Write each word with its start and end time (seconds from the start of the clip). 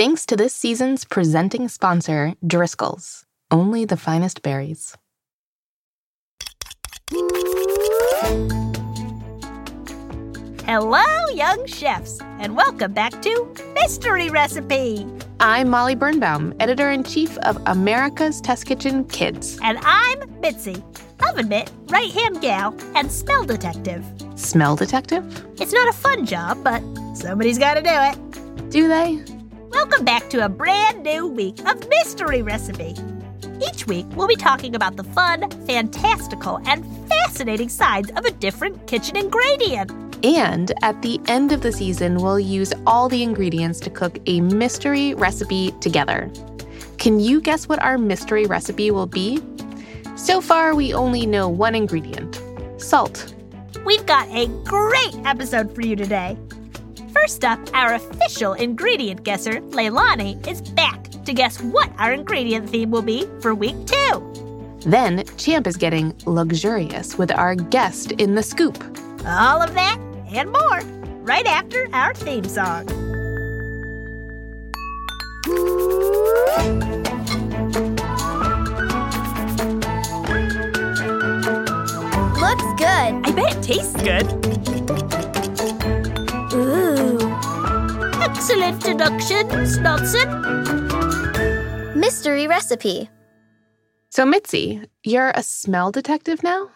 Thanks 0.00 0.24
to 0.24 0.34
this 0.34 0.54
season's 0.54 1.04
presenting 1.04 1.68
sponsor, 1.68 2.32
Driscoll's. 2.46 3.26
Only 3.50 3.84
the 3.84 3.98
finest 3.98 4.40
berries. 4.40 4.96
Hello, 10.64 11.04
young 11.34 11.66
chefs, 11.66 12.18
and 12.38 12.56
welcome 12.56 12.94
back 12.94 13.20
to 13.20 13.54
Mystery 13.74 14.30
Recipe. 14.30 15.06
I'm 15.38 15.68
Molly 15.68 15.96
Birnbaum, 15.96 16.54
editor 16.60 16.90
in 16.90 17.04
chief 17.04 17.36
of 17.40 17.62
America's 17.66 18.40
Test 18.40 18.64
Kitchen 18.64 19.04
Kids. 19.04 19.58
And 19.62 19.76
I'm 19.82 20.40
Mitzi, 20.40 20.82
oven 21.28 21.48
mitt, 21.50 21.70
right 21.88 22.10
hand 22.10 22.40
gal, 22.40 22.74
and 22.94 23.12
smell 23.12 23.44
detective. 23.44 24.02
Smell 24.34 24.76
detective? 24.76 25.44
It's 25.60 25.74
not 25.74 25.90
a 25.90 25.92
fun 25.92 26.24
job, 26.24 26.64
but 26.64 26.80
somebody's 27.14 27.58
got 27.58 27.74
to 27.74 27.82
do 27.82 27.90
it. 27.92 28.70
Do 28.70 28.88
they? 28.88 29.39
Welcome 29.72 30.04
back 30.04 30.28
to 30.30 30.44
a 30.44 30.48
brand 30.48 31.04
new 31.04 31.28
week 31.28 31.60
of 31.60 31.88
Mystery 31.88 32.42
Recipe. 32.42 32.96
Each 33.68 33.86
week, 33.86 34.04
we'll 34.16 34.26
be 34.26 34.34
talking 34.34 34.74
about 34.74 34.96
the 34.96 35.04
fun, 35.04 35.48
fantastical, 35.64 36.60
and 36.66 36.84
fascinating 37.08 37.68
sides 37.68 38.10
of 38.16 38.24
a 38.24 38.32
different 38.32 38.88
kitchen 38.88 39.16
ingredient. 39.16 39.92
And 40.24 40.72
at 40.82 41.00
the 41.02 41.20
end 41.28 41.52
of 41.52 41.60
the 41.60 41.70
season, 41.70 42.16
we'll 42.16 42.40
use 42.40 42.72
all 42.84 43.08
the 43.08 43.22
ingredients 43.22 43.78
to 43.80 43.90
cook 43.90 44.18
a 44.26 44.40
mystery 44.40 45.14
recipe 45.14 45.70
together. 45.80 46.28
Can 46.98 47.20
you 47.20 47.40
guess 47.40 47.68
what 47.68 47.80
our 47.80 47.96
mystery 47.96 48.46
recipe 48.46 48.90
will 48.90 49.06
be? 49.06 49.40
So 50.16 50.40
far, 50.40 50.74
we 50.74 50.92
only 50.92 51.26
know 51.26 51.48
one 51.48 51.76
ingredient 51.76 52.42
salt. 52.76 53.34
We've 53.86 54.04
got 54.04 54.28
a 54.30 54.46
great 54.64 55.14
episode 55.24 55.72
for 55.74 55.82
you 55.82 55.94
today. 55.94 56.36
First 57.20 57.44
up, 57.44 57.58
our 57.74 57.94
official 57.94 58.54
ingredient 58.54 59.24
guesser, 59.24 59.60
Leilani, 59.60 60.46
is 60.48 60.62
back 60.62 61.10
to 61.26 61.34
guess 61.34 61.60
what 61.60 61.90
our 61.98 62.14
ingredient 62.14 62.70
theme 62.70 62.90
will 62.90 63.02
be 63.02 63.26
for 63.42 63.54
week 63.54 63.76
two. 63.84 64.78
Then, 64.86 65.24
Champ 65.36 65.66
is 65.66 65.76
getting 65.76 66.14
luxurious 66.24 67.18
with 67.18 67.30
our 67.30 67.54
guest 67.54 68.12
in 68.12 68.36
the 68.36 68.42
scoop. 68.42 68.82
All 69.26 69.60
of 69.60 69.74
that 69.74 69.98
and 70.32 70.50
more 70.50 70.80
right 71.20 71.46
after 71.46 71.88
our 71.92 72.14
theme 72.14 72.44
song. 72.44 72.86
Looks 82.40 82.64
good. 82.78 83.12
I 83.26 83.32
bet 83.36 83.56
it 83.56 83.62
tastes 83.62 84.02
good. 84.02 84.69
Excellent 88.32 88.80
deduction, 88.80 89.48
Snotson. 89.66 90.26
Mystery 91.96 92.46
recipe. 92.46 93.10
So, 94.08 94.24
Mitzi, 94.24 94.82
you're 95.02 95.32
a 95.34 95.42
smell 95.42 95.90
detective 95.90 96.44
now? 96.44 96.70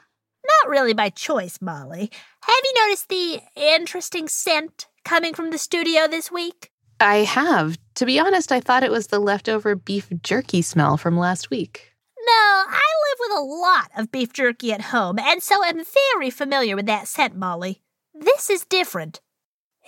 Not 0.44 0.69
really 0.69 0.94
by 0.94 1.11
choice, 1.11 1.61
Molly. 1.62 2.11
Have 2.42 2.61
you 2.64 2.74
noticed 2.84 3.08
the 3.08 3.41
interesting 3.56 4.28
scent 4.28 4.88
coming 5.05 5.33
from 5.33 5.50
the 5.52 5.58
studio 5.58 6.08
this 6.08 6.28
week? 6.30 6.72
I 6.98 7.19
have. 7.19 7.78
To 7.94 8.05
be 8.05 8.18
honest, 8.18 8.50
I 8.50 8.58
thought 8.58 8.83
it 8.83 8.91
was 8.91 9.06
the 9.06 9.20
leftover 9.20 9.77
beef 9.77 10.08
jerky 10.22 10.61
smell 10.61 10.96
from 10.96 11.16
last 11.16 11.50
week. 11.50 11.92
No, 12.18 12.33
I 12.33 12.83
live 13.08 13.18
with 13.20 13.39
a 13.39 13.42
lot 13.42 13.91
of 13.96 14.11
beef 14.11 14.33
jerky 14.33 14.72
at 14.72 14.80
home, 14.83 15.20
and 15.20 15.41
so 15.41 15.64
am 15.64 15.83
very 16.12 16.30
familiar 16.30 16.74
with 16.74 16.86
that 16.86 17.06
scent, 17.06 17.36
Molly. 17.36 17.80
This 18.12 18.50
is 18.50 18.64
different. 18.64 19.20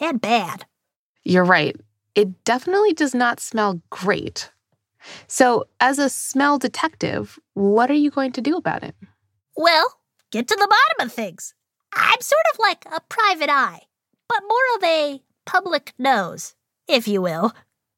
And 0.00 0.20
bad. 0.20 0.66
You're 1.26 1.44
right. 1.44 1.74
It 2.14 2.44
definitely 2.44 2.92
does 2.92 3.12
not 3.12 3.40
smell 3.40 3.82
great. 3.90 4.52
So, 5.26 5.64
as 5.80 5.98
a 5.98 6.08
smell 6.08 6.56
detective, 6.56 7.36
what 7.54 7.90
are 7.90 7.94
you 7.94 8.12
going 8.12 8.30
to 8.32 8.40
do 8.40 8.56
about 8.56 8.84
it? 8.84 8.94
Well, 9.56 9.98
get 10.30 10.46
to 10.46 10.54
the 10.54 10.68
bottom 10.68 11.08
of 11.08 11.12
things. 11.12 11.52
I'm 11.92 12.20
sort 12.20 12.46
of 12.52 12.60
like 12.60 12.84
a 12.86 13.00
private 13.08 13.50
eye, 13.50 13.80
but 14.28 14.42
more 14.46 14.76
of 14.76 14.84
a 14.84 15.22
public 15.44 15.94
nose, 15.98 16.54
if 16.86 17.08
you 17.08 17.22
will. 17.22 17.52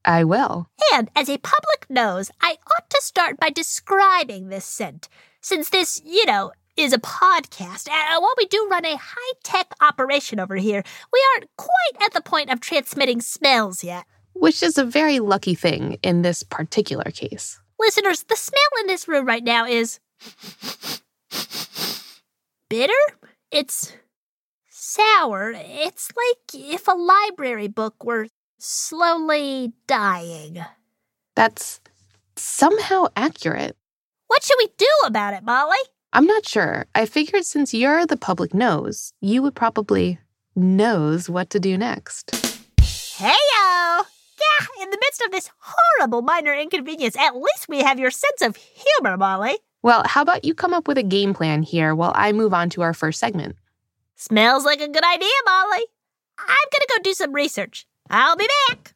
I 0.07 0.25
will. 0.25 0.71
And 0.95 1.11
as 1.15 1.29
a 1.29 1.37
public 1.37 1.85
nose, 1.91 2.31
I 2.41 2.57
ought 2.67 2.89
to 2.89 3.03
start 3.03 3.39
by 3.39 3.51
describing 3.51 4.49
this 4.49 4.65
scent, 4.65 5.11
since 5.43 5.69
this, 5.69 6.01
you 6.03 6.25
know, 6.25 6.53
is 6.79 6.93
a 6.93 6.99
podcast. 6.99 7.89
Uh, 7.89 7.93
and 7.93 8.23
while 8.23 8.35
we 8.39 8.47
do 8.47 8.69
run 8.71 8.85
a 8.85 8.97
high 8.97 9.33
tech 9.43 9.75
operation 9.81 10.39
over 10.39 10.55
here, 10.57 10.83
we 11.13 11.27
aren't 11.35 11.51
quite 11.57 12.05
at 12.05 12.15
the 12.15 12.21
point 12.21 12.51
of 12.51 12.61
transmitting 12.61 13.21
smells 13.21 13.83
yet. 13.83 14.05
Which 14.35 14.63
is 14.63 14.79
a 14.79 14.85
very 14.85 15.19
lucky 15.19 15.57
thing 15.57 15.99
in 16.03 16.23
this 16.23 16.45
particular 16.45 17.11
case. 17.11 17.61
Listeners, 17.79 18.23
the 18.25 18.37
smell 18.37 18.81
in 18.81 18.87
this 18.87 19.09
room 19.09 19.27
right 19.27 19.43
now 19.43 19.67
is 19.67 19.99
bitter. 22.71 22.93
It's 23.51 23.93
sour. 24.69 25.53
It's 25.57 26.11
like 26.17 26.55
if 26.55 26.87
a 26.87 26.93
library 26.93 27.69
book 27.69 28.05
were 28.05 28.29
slowly 28.59 29.73
dying. 29.87 30.65
That's 31.35 31.81
somehow 32.37 33.07
accurate. 33.17 33.77
What 34.29 34.45
should 34.45 34.59
we 34.59 34.69
do 34.77 34.87
about 35.05 35.35
it, 35.35 35.43
Molly? 35.43 35.77
I'm 36.13 36.27
not 36.27 36.47
sure. 36.49 36.87
I 36.95 37.05
figured 37.05 37.45
since 37.45 37.75
you're 37.75 38.07
the 38.07 38.17
public 38.17 38.55
nose, 38.55 39.13
you 39.21 39.43
would 39.43 39.55
probably 39.55 40.19
knows 40.57 41.29
what 41.29 41.51
to 41.51 41.61
do 41.61 41.77
next. 41.77 42.31
Heyo! 42.79 44.05
Yeah, 44.41 44.83
in 44.83 44.91
the 44.91 44.99
midst 45.01 45.23
of 45.23 45.33
this 45.33 45.51
horrible 45.59 46.23
minor 46.23 46.55
inconvenience, 46.55 47.17
at 47.17 47.37
least 47.37 47.69
we 47.69 47.81
have 47.81 47.99
your 47.99 48.11
sense 48.11 48.41
of 48.41 48.57
humor, 48.57 49.17
Molly. 49.19 49.59
Well, 49.83 50.03
how 50.07 50.23
about 50.23 50.45
you 50.45 50.55
come 50.55 50.73
up 50.73 50.89
with 50.89 50.97
a 50.97 51.03
game 51.03 51.35
plan 51.35 51.63
here 51.63 51.95
while 51.95 52.13
I 52.15 52.33
move 52.33 52.55
on 52.55 52.71
to 52.71 52.83
our 52.83 52.95
first 52.95 53.21
segment? 53.21 53.57
Smells 54.17 54.65
like 54.65 54.81
a 54.81 54.89
good 54.89 55.05
idea, 55.05 55.29
Molly. 55.47 55.85
I'm 56.39 56.69
gonna 56.73 56.87
go 56.97 57.03
do 57.03 57.13
some 57.13 57.33
research. 57.35 57.87
I'll 58.11 58.37
be 58.37 58.49
back. 58.69 58.95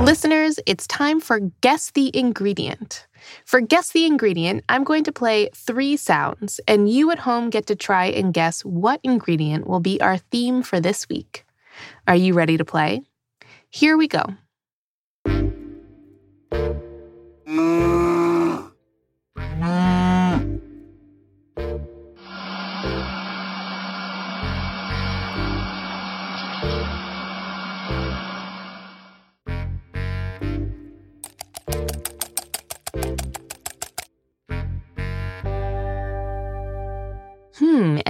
Listeners, 0.00 0.60
it's 0.66 0.86
time 0.86 1.20
for 1.20 1.40
Guess 1.60 1.92
the 1.92 2.10
Ingredient. 2.16 3.06
For 3.44 3.60
Guess 3.60 3.92
the 3.92 4.06
Ingredient, 4.06 4.64
I'm 4.68 4.84
going 4.84 5.04
to 5.04 5.12
play 5.12 5.50
three 5.54 5.96
sounds, 5.96 6.60
and 6.66 6.90
you 6.90 7.10
at 7.10 7.20
home 7.20 7.50
get 7.50 7.66
to 7.66 7.76
try 7.76 8.06
and 8.06 8.34
guess 8.34 8.64
what 8.64 9.00
ingredient 9.02 9.66
will 9.66 9.80
be 9.80 10.00
our 10.00 10.18
theme 10.18 10.62
for 10.62 10.80
this 10.80 11.08
week. 11.08 11.44
Are 12.06 12.16
you 12.16 12.34
ready 12.34 12.56
to 12.56 12.64
play? 12.64 13.02
Here 13.70 13.96
we 13.96 14.08
go. 14.08 14.24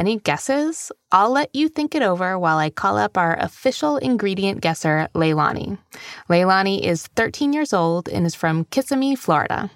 Any 0.00 0.16
guesses? 0.19 0.91
I'll 1.12 1.31
let 1.31 1.55
you 1.55 1.69
think 1.69 1.94
it 1.94 2.03
over 2.03 2.38
while 2.38 2.56
I 2.56 2.71
call 2.71 2.97
up 2.97 3.19
our 3.19 3.37
official 3.37 3.99
ingredient 3.99 4.62
guesser, 4.62 5.09
Leilani. 5.15 5.77
Leilani 6.31 6.81
is 6.81 7.06
13 7.16 7.53
years 7.53 7.75
old 7.75 8.09
and 8.09 8.25
is 8.25 8.34
from 8.34 8.65
Kissimmee, 8.65 9.15
Florida. 9.15 9.71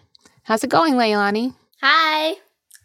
How's 0.45 0.65
it 0.65 0.71
going, 0.71 0.95
Leilani? 0.95 1.55
Hi. 1.83 2.37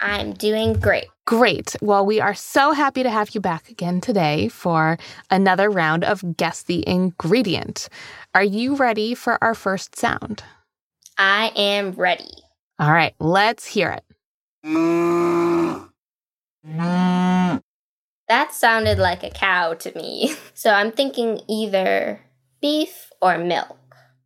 I'm 0.02 0.34
doing 0.34 0.74
great. 0.74 1.08
Great. 1.26 1.78
Well, 1.82 2.06
we 2.06 2.20
are 2.20 2.34
so 2.34 2.74
happy 2.74 3.04
to 3.04 3.10
have 3.10 3.34
you 3.34 3.40
back 3.40 3.70
again 3.70 4.02
today 4.02 4.50
for 4.50 4.98
another 5.32 5.70
round 5.70 6.04
of 6.04 6.36
Guess 6.36 6.64
the 6.64 6.84
Ingredient. 6.88 7.88
Are 8.36 8.44
you 8.44 8.76
ready 8.76 9.16
for 9.16 9.42
our 9.42 9.56
first 9.56 9.96
sound? 9.96 10.44
I 11.18 11.52
am 11.56 11.92
ready. 11.92 12.32
All 12.80 12.92
right, 12.92 13.14
let's 13.20 13.66
hear 13.66 13.92
it. 13.92 14.04
Mm. 14.66 15.89
Mm. 16.70 17.62
That 18.28 18.54
sounded 18.54 19.00
like 19.00 19.24
a 19.24 19.32
cow 19.32 19.74
to 19.76 19.96
me. 19.96 20.36
So 20.54 20.72
I'm 20.72 20.92
thinking 20.92 21.40
either 21.48 22.20
beef 22.62 23.12
or 23.22 23.38
milk. 23.38 23.78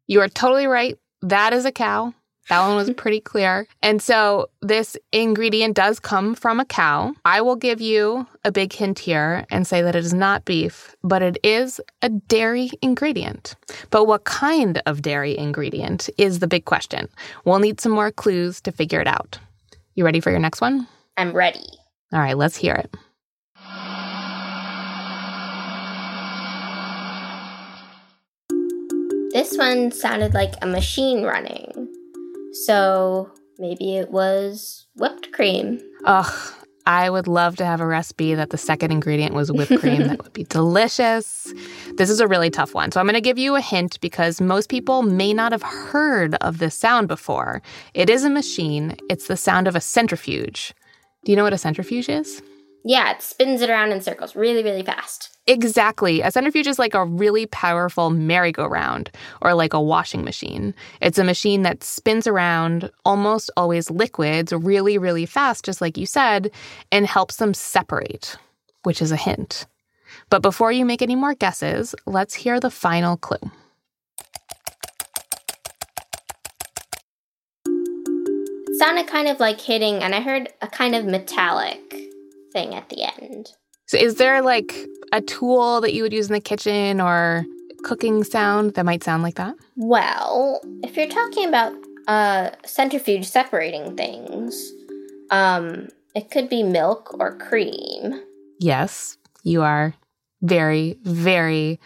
You 0.07 0.19
are 0.22 0.28
totally 0.28 0.66
right. 0.66 0.98
That 1.22 1.54
is 1.54 1.63
a 1.63 1.72
cow. 1.72 2.16
That 2.50 2.68
one 2.68 2.75
was 2.75 2.90
pretty 2.98 3.19
clear. 3.19 3.68
And 3.84 4.01
so 4.01 4.50
this 4.63 4.98
ingredient 5.12 5.75
does 5.75 6.00
come 6.00 6.34
from 6.34 6.60
a 6.60 6.66
cow. 6.66 7.13
I 7.24 7.42
will 7.42 7.56
give 7.56 7.81
you 7.81 8.25
a 8.44 8.51
big 8.51 8.74
hint 8.74 8.98
here 8.98 9.46
and 9.51 9.68
say 9.68 9.84
that 9.84 9.96
it 9.96 10.04
is 10.04 10.13
not 10.13 10.44
beef, 10.44 10.96
but 11.04 11.22
it 11.22 11.38
is 11.44 11.80
a 12.01 12.10
dairy 12.10 12.72
ingredient. 12.81 13.56
But 13.92 14.06
what 14.06 14.24
kind 14.24 14.81
of 14.88 15.04
dairy 15.04 15.38
ingredient 15.38 16.10
is 16.18 16.39
the 16.39 16.48
big 16.48 16.66
question? 16.66 17.10
We'll 17.46 17.60
need 17.60 17.80
some 17.80 17.92
more 17.92 18.12
clues 18.12 18.60
to 18.62 18.72
figure 18.72 19.01
it 19.01 19.07
out. 19.07 19.38
You 19.94 20.04
ready 20.04 20.19
for 20.19 20.31
your 20.31 20.39
next 20.39 20.62
one? 20.62 20.88
I'm 21.16 21.31
ready. 21.31 21.68
All 22.13 22.19
right, 22.19 22.38
let's 22.38 22.56
hear 22.56 22.75
it. 22.75 22.95
This 29.33 29.57
one 29.57 29.92
sounded 29.92 30.36
like 30.36 30.54
a 30.62 30.68
machine 30.68 31.24
running. 31.24 31.92
So 32.65 33.31
maybe 33.57 33.98
it 33.98 34.12
was 34.12 34.86
whipped 34.95 35.31
cream. 35.31 35.80
Ugh, 36.06 36.54
I 36.86 37.10
would 37.10 37.27
love 37.27 37.56
to 37.56 37.65
have 37.65 37.81
a 37.81 37.88
recipe 37.88 38.36
that 38.36 38.51
the 38.51 38.60
second 38.60 38.92
ingredient 38.92 39.33
was 39.33 39.51
whipped 39.51 39.80
cream. 39.80 40.04
that 40.07 40.21
would 40.21 40.33
be 40.33 40.44
delicious. 40.50 41.51
This 41.95 42.12
is 42.12 42.19
a 42.19 42.27
really 42.27 42.51
tough 42.51 42.75
one. 42.75 42.92
So 42.92 43.00
I'm 43.00 43.07
going 43.07 43.15
to 43.15 43.21
give 43.21 43.39
you 43.39 43.56
a 43.56 43.62
hint 43.62 44.00
because 44.01 44.39
most 44.39 44.69
people 44.69 45.01
may 45.01 45.33
not 45.33 45.51
have 45.51 45.63
heard 45.63 46.36
of 46.36 46.60
this 46.60 46.75
sound 46.75 47.07
before. 47.07 47.63
It 47.95 48.12
is 48.12 48.24
a 48.24 48.30
machine, 48.30 48.98
it's 49.10 49.25
the 49.25 49.38
sound 49.38 49.68
of 49.68 49.75
a 49.75 49.81
centrifuge. 49.81 50.75
Do 51.24 51.31
you 51.31 51.36
know 51.36 51.44
what 51.44 51.54
a 51.54 51.58
centrifuge 51.58 52.10
is? 52.10 52.42
Yeah, 52.86 53.12
it 53.12 53.22
spins 53.22 53.62
it 53.62 53.70
around 53.70 53.94
in 53.94 54.02
circles 54.02 54.36
really, 54.36 54.62
really 54.62 54.84
fast. 54.84 55.30
Exactly. 55.48 56.22
A 56.22 56.31
centrifuge 56.31 56.68
is 56.68 56.80
like 56.80 56.94
a 56.94 57.06
really 57.06 57.46
powerful 57.46 58.10
merry-go-round 58.10 59.10
or 59.42 59.54
like 59.54 59.74
a 59.74 59.81
washing 59.81 60.25
machine. 60.25 60.74
It's 61.02 61.18
a 61.18 61.24
machine 61.24 61.62
that 61.62 61.84
spins 61.84 62.28
around 62.28 62.92
almost 63.06 63.50
always 63.56 63.90
liquids 63.90 64.52
really, 64.52 64.98
really 64.98 65.25
fast, 65.25 65.64
just 65.64 65.80
like 65.80 65.98
you 65.98 66.06
said, 66.06 66.52
and 66.92 67.06
helps 67.06 67.38
them 67.38 67.54
separate, 67.54 68.38
which 68.84 69.02
is 69.02 69.14
a 69.14 69.18
hint. 69.18 69.66
But 70.30 70.42
before 70.42 70.72
you 70.72 70.86
make 70.86 71.02
any 71.02 71.16
more 71.16 71.36
guesses, 71.36 71.96
let's 72.06 72.34
hear 72.34 72.60
the 72.60 72.70
final 72.70 73.16
clue. 73.16 73.50
Sounded 78.83 79.07
kind 79.07 79.30
of 79.30 79.39
like 79.39 79.62
hitting, 79.62 80.03
and 80.03 80.13
I 80.13 80.19
heard 80.19 80.50
a 80.62 80.68
kind 80.68 80.94
of 80.94 81.06
metallic 81.06 81.95
thing 82.51 82.75
at 82.75 82.89
the 82.89 83.03
end. 83.03 83.53
So, 83.85 83.97
is 83.97 84.15
there 84.15 84.41
like 84.41 84.75
a 85.13 85.21
tool 85.21 85.80
that 85.81 85.94
you 85.94 86.03
would 86.03 86.12
use 86.12 86.27
in 86.27 86.33
the 86.33 86.41
kitchen 86.41 87.00
or 87.00 87.45
cooking 87.83 88.25
sound 88.25 88.74
that 88.74 88.83
might 88.83 89.01
sound 89.01 89.24
like 89.24 89.35
that? 89.35 89.56
Well, 89.77 90.59
if 90.83 90.97
you're 90.97 91.07
talking 91.07 91.47
about 91.47 91.74
a 92.07 92.51
centrifuge 92.65 93.25
separating 93.25 93.95
things, 93.95 94.74
um, 95.31 95.88
it 96.13 96.29
could 96.29 96.50
be 96.50 96.62
milk 96.62 97.15
or 97.18 97.38
cream. 97.38 98.21
Yes, 98.59 99.18
you 99.44 99.62
are 99.62 99.94
very, 100.41 100.97
very, 101.03 101.79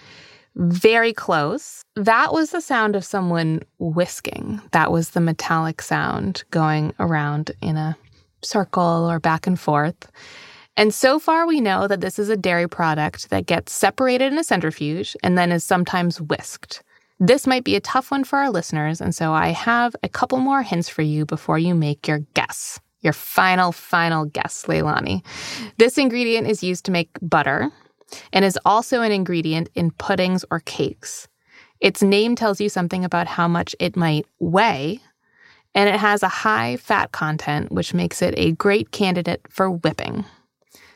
very 0.57 1.13
close. 1.13 1.83
That 1.95 2.33
was 2.33 2.49
the 2.51 2.61
sound 2.61 2.95
of 2.95 3.05
someone 3.05 3.61
whisking. 3.79 4.61
That 4.71 4.91
was 4.91 5.11
the 5.11 5.21
metallic 5.21 5.81
sound 5.81 6.43
going 6.51 6.93
around 6.99 7.51
in 7.61 7.77
a 7.77 7.97
circle 8.41 9.09
or 9.09 9.19
back 9.19 9.47
and 9.47 9.59
forth. 9.59 10.11
And 10.75 10.93
so 10.93 11.19
far, 11.19 11.47
we 11.47 11.59
know 11.61 11.87
that 11.87 12.01
this 12.01 12.19
is 12.19 12.29
a 12.29 12.37
dairy 12.37 12.67
product 12.67 13.29
that 13.29 13.45
gets 13.47 13.71
separated 13.71 14.31
in 14.31 14.37
a 14.37 14.43
centrifuge 14.43 15.15
and 15.23 15.37
then 15.37 15.51
is 15.51 15.63
sometimes 15.63 16.21
whisked. 16.21 16.83
This 17.19 17.47
might 17.47 17.63
be 17.63 17.75
a 17.75 17.81
tough 17.81 18.11
one 18.11 18.23
for 18.23 18.37
our 18.37 18.51
listeners, 18.51 19.01
and 19.01 19.13
so 19.15 19.33
I 19.33 19.49
have 19.49 19.95
a 20.03 20.09
couple 20.09 20.37
more 20.37 20.61
hints 20.61 20.87
for 20.87 21.01
you 21.01 21.25
before 21.25 21.57
you 21.57 21.73
make 21.73 22.07
your 22.07 22.19
guess. 22.35 22.79
Your 23.01 23.13
final, 23.13 23.71
final 23.71 24.25
guess, 24.25 24.65
Leilani. 24.67 25.23
This 25.77 25.97
ingredient 25.97 26.47
is 26.47 26.63
used 26.63 26.85
to 26.85 26.91
make 26.91 27.09
butter 27.23 27.71
and 28.33 28.45
is 28.45 28.59
also 28.65 29.01
an 29.01 29.11
ingredient 29.11 29.69
in 29.75 29.91
puddings 29.91 30.45
or 30.51 30.59
cakes. 30.61 31.27
Its 31.79 32.01
name 32.01 32.35
tells 32.35 32.59
you 32.59 32.69
something 32.69 33.05
about 33.05 33.27
how 33.27 33.47
much 33.47 33.75
it 33.79 33.95
might 33.95 34.25
weigh, 34.39 34.99
and 35.75 35.89
it 35.89 35.99
has 35.99 36.23
a 36.23 36.27
high 36.27 36.77
fat 36.77 37.11
content, 37.11 37.71
which 37.71 37.93
makes 37.93 38.21
it 38.21 38.33
a 38.37 38.53
great 38.53 38.91
candidate 38.91 39.41
for 39.49 39.69
whipping. 39.69 40.25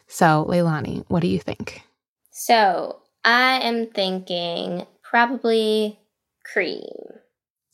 So, 0.08 0.46
Leilani, 0.50 1.06
what 1.08 1.22
do 1.22 1.28
you 1.28 1.40
think? 1.40 1.84
So 2.32 3.02
I 3.24 3.60
am 3.60 3.88
thinking 3.88 4.86
probably 5.04 6.00
cream. 6.44 7.20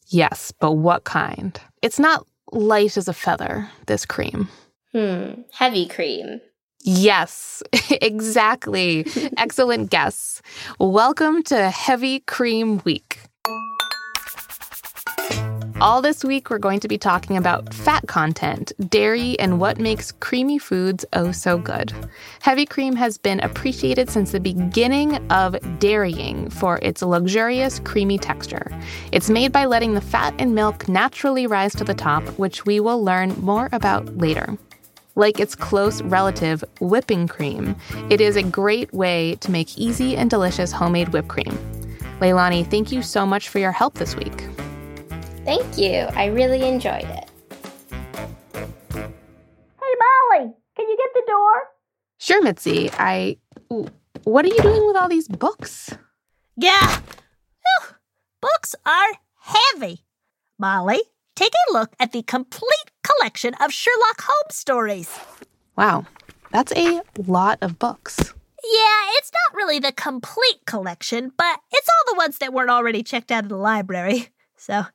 Yes, 0.08 0.52
but 0.60 0.74
what 0.74 1.04
kind? 1.04 1.60
It's 1.82 2.00
not 2.00 2.26
light 2.52 2.98
as 2.98 3.08
a 3.08 3.14
feather, 3.14 3.70
this 3.88 4.06
cream. 4.06 4.50
Hmm, 4.92 5.42
heavy 5.52 5.88
cream. 5.88 6.42
Yes, 6.82 7.64
exactly. 7.90 9.06
Excellent 9.38 9.90
guess. 9.90 10.42
Welcome 10.80 11.44
to 11.44 11.70
Heavy 11.70 12.22
Cream 12.22 12.82
Week. 12.86 13.20
All 15.80 16.02
this 16.02 16.24
week, 16.24 16.50
we're 16.50 16.58
going 16.58 16.80
to 16.80 16.88
be 16.88 16.98
talking 16.98 17.38
about 17.38 17.72
fat 17.72 18.08
content, 18.08 18.72
dairy, 18.90 19.38
and 19.40 19.60
what 19.60 19.78
makes 19.78 20.12
creamy 20.12 20.58
foods 20.58 21.06
oh 21.14 21.32
so 21.32 21.60
good. 21.60 21.94
Heavy 22.42 22.66
cream 22.66 22.96
has 22.96 23.20
been 23.20 23.40
appreciated 23.42 24.10
since 24.10 24.32
the 24.32 24.40
beginning 24.40 25.18
of 25.32 25.56
dairying 25.78 26.50
for 26.50 26.80
its 26.82 27.04
luxurious, 27.04 27.80
creamy 27.80 28.18
texture. 28.18 28.72
It's 29.12 29.30
made 29.30 29.52
by 29.52 29.66
letting 29.66 29.94
the 29.94 30.02
fat 30.02 30.40
in 30.40 30.56
milk 30.56 30.90
naturally 30.90 31.46
rise 31.46 31.76
to 31.76 31.84
the 31.84 31.94
top, 31.94 32.24
which 32.40 32.66
we 32.66 32.80
will 32.80 33.04
learn 33.04 33.36
more 33.40 33.70
about 33.72 34.18
later. 34.18 34.58
Like 35.18 35.40
its 35.40 35.56
close 35.56 36.04
relative, 36.04 36.64
whipping 36.80 37.28
cream, 37.28 37.76
it 38.12 38.22
is 38.22 38.36
a 38.36 38.44
great 38.44 38.94
way 38.94 39.34
to 39.42 39.50
make 39.52 39.76
easy 39.76 40.16
and 40.16 40.30
delicious 40.30 40.72
homemade 40.72 41.10
whipped 41.10 41.28
cream. 41.28 41.58
Leilani, 42.20 42.70
thank 42.70 42.92
you 42.92 43.02
so 43.02 43.26
much 43.26 43.50
for 43.50 43.58
your 43.58 43.72
help 43.72 43.96
this 43.96 44.16
week. 44.16 44.44
Thank 45.44 45.76
you. 45.76 46.02
I 46.14 46.28
really 46.28 46.68
enjoyed 46.68 47.04
it. 47.04 47.32
Hey, 48.94 49.96
Molly, 50.04 50.54
can 50.76 50.88
you 50.88 50.98
get 50.98 51.10
the 51.16 51.24
door? 51.26 51.64
Sure, 52.20 52.44
Mitzi. 52.44 52.92
I. 52.94 53.38
What 54.24 54.46
are 54.46 54.50
you 54.50 54.62
doing 54.62 54.86
with 54.86 54.98
all 54.98 55.10
these 55.10 55.28
books? 55.28 55.98
Yeah. 56.58 57.00
Whew. 57.00 57.96
Books 58.40 58.76
are 58.86 59.14
heavy. 59.40 60.06
Molly, 60.60 61.02
take 61.38 61.54
a 61.70 61.74
look 61.74 61.94
at 62.00 62.12
the 62.12 62.24
complete 62.24 62.92
collection 63.04 63.54
of 63.62 63.72
Sherlock 63.72 64.22
Holmes 64.22 64.56
stories. 64.56 65.20
Wow, 65.78 66.06
that's 66.52 66.74
a 66.74 67.02
lot 67.28 67.60
of 67.62 67.78
books. 67.78 68.34
Yeah, 68.64 69.04
it's 69.18 69.32
not 69.32 69.56
really 69.56 69.80
the 69.80 69.92
complete 69.92 70.66
collection, 70.66 71.32
but 71.38 71.60
it's 71.72 71.88
all 71.88 72.14
the 72.14 72.18
ones 72.18 72.40
that 72.40 72.52
weren't 72.54 72.72
already 72.72 73.04
checked 73.04 73.32
out 73.32 73.44
of 73.44 73.50
the 73.50 73.58
library. 73.58 74.30
So, 74.60 74.86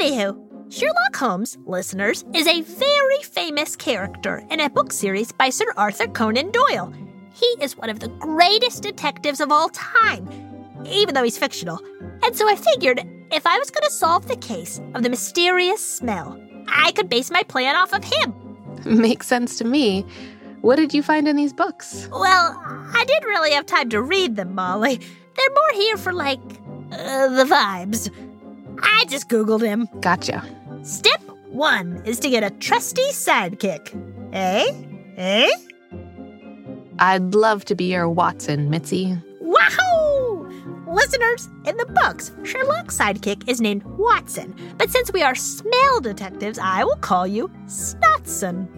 anywho, 0.00 0.72
Sherlock 0.72 1.14
Holmes, 1.16 1.58
listeners, 1.66 2.24
is 2.32 2.46
a 2.46 2.62
very 2.62 3.22
famous 3.22 3.76
character 3.76 4.42
in 4.50 4.58
a 4.58 4.70
book 4.70 4.90
series 4.90 5.32
by 5.32 5.50
Sir 5.50 5.66
Arthur 5.76 6.06
Conan 6.06 6.50
Doyle. 6.50 6.90
He 7.34 7.46
is 7.60 7.76
one 7.76 7.90
of 7.90 8.00
the 8.00 8.08
greatest 8.08 8.82
detectives 8.82 9.42
of 9.42 9.52
all 9.52 9.68
time, 9.68 10.26
even 10.86 11.14
though 11.14 11.22
he's 11.22 11.38
fictional. 11.38 11.80
And 12.22 12.36
so 12.36 12.48
I 12.48 12.56
figured 12.56 13.02
if 13.30 13.46
I 13.46 13.58
was 13.58 13.70
going 13.70 13.84
to 13.84 13.90
solve 13.90 14.28
the 14.28 14.36
case 14.36 14.80
of 14.94 15.02
the 15.02 15.10
mysterious 15.10 15.84
smell, 15.84 16.40
I 16.68 16.92
could 16.92 17.08
base 17.08 17.30
my 17.30 17.42
plan 17.42 17.76
off 17.76 17.92
of 17.92 18.04
him. 18.04 18.34
Makes 18.84 19.26
sense 19.26 19.58
to 19.58 19.64
me. 19.64 20.04
What 20.60 20.76
did 20.76 20.94
you 20.94 21.02
find 21.02 21.26
in 21.26 21.36
these 21.36 21.52
books? 21.52 22.08
Well, 22.12 22.60
I 22.94 23.04
didn't 23.06 23.28
really 23.28 23.52
have 23.52 23.66
time 23.66 23.88
to 23.90 24.00
read 24.00 24.36
them, 24.36 24.54
Molly. 24.54 24.96
They're 24.96 25.50
more 25.54 25.72
here 25.74 25.96
for, 25.96 26.12
like, 26.12 26.40
uh, 26.92 27.28
the 27.28 27.44
vibes. 27.44 28.10
I 28.82 29.04
just 29.08 29.28
Googled 29.28 29.62
him. 29.62 29.88
Gotcha. 30.00 30.44
Step 30.84 31.20
one 31.48 32.02
is 32.04 32.18
to 32.20 32.30
get 32.30 32.44
a 32.44 32.50
trusty 32.50 33.02
sidekick. 33.10 33.92
Eh? 34.32 34.66
Eh? 35.16 35.50
I'd 36.98 37.34
love 37.34 37.64
to 37.66 37.74
be 37.74 37.92
your 37.92 38.08
Watson, 38.08 38.70
Mitzi. 38.70 39.16
Listeners, 40.92 41.48
in 41.64 41.74
the 41.78 41.86
books, 41.86 42.32
Sherlock's 42.44 42.98
sidekick 42.98 43.48
is 43.48 43.62
named 43.62 43.82
Watson, 43.84 44.54
but 44.76 44.90
since 44.90 45.10
we 45.10 45.22
are 45.22 45.34
smell 45.34 46.00
detectives, 46.02 46.58
I 46.58 46.84
will 46.84 46.96
call 46.96 47.26
you 47.26 47.48
Snotson. 47.64 48.68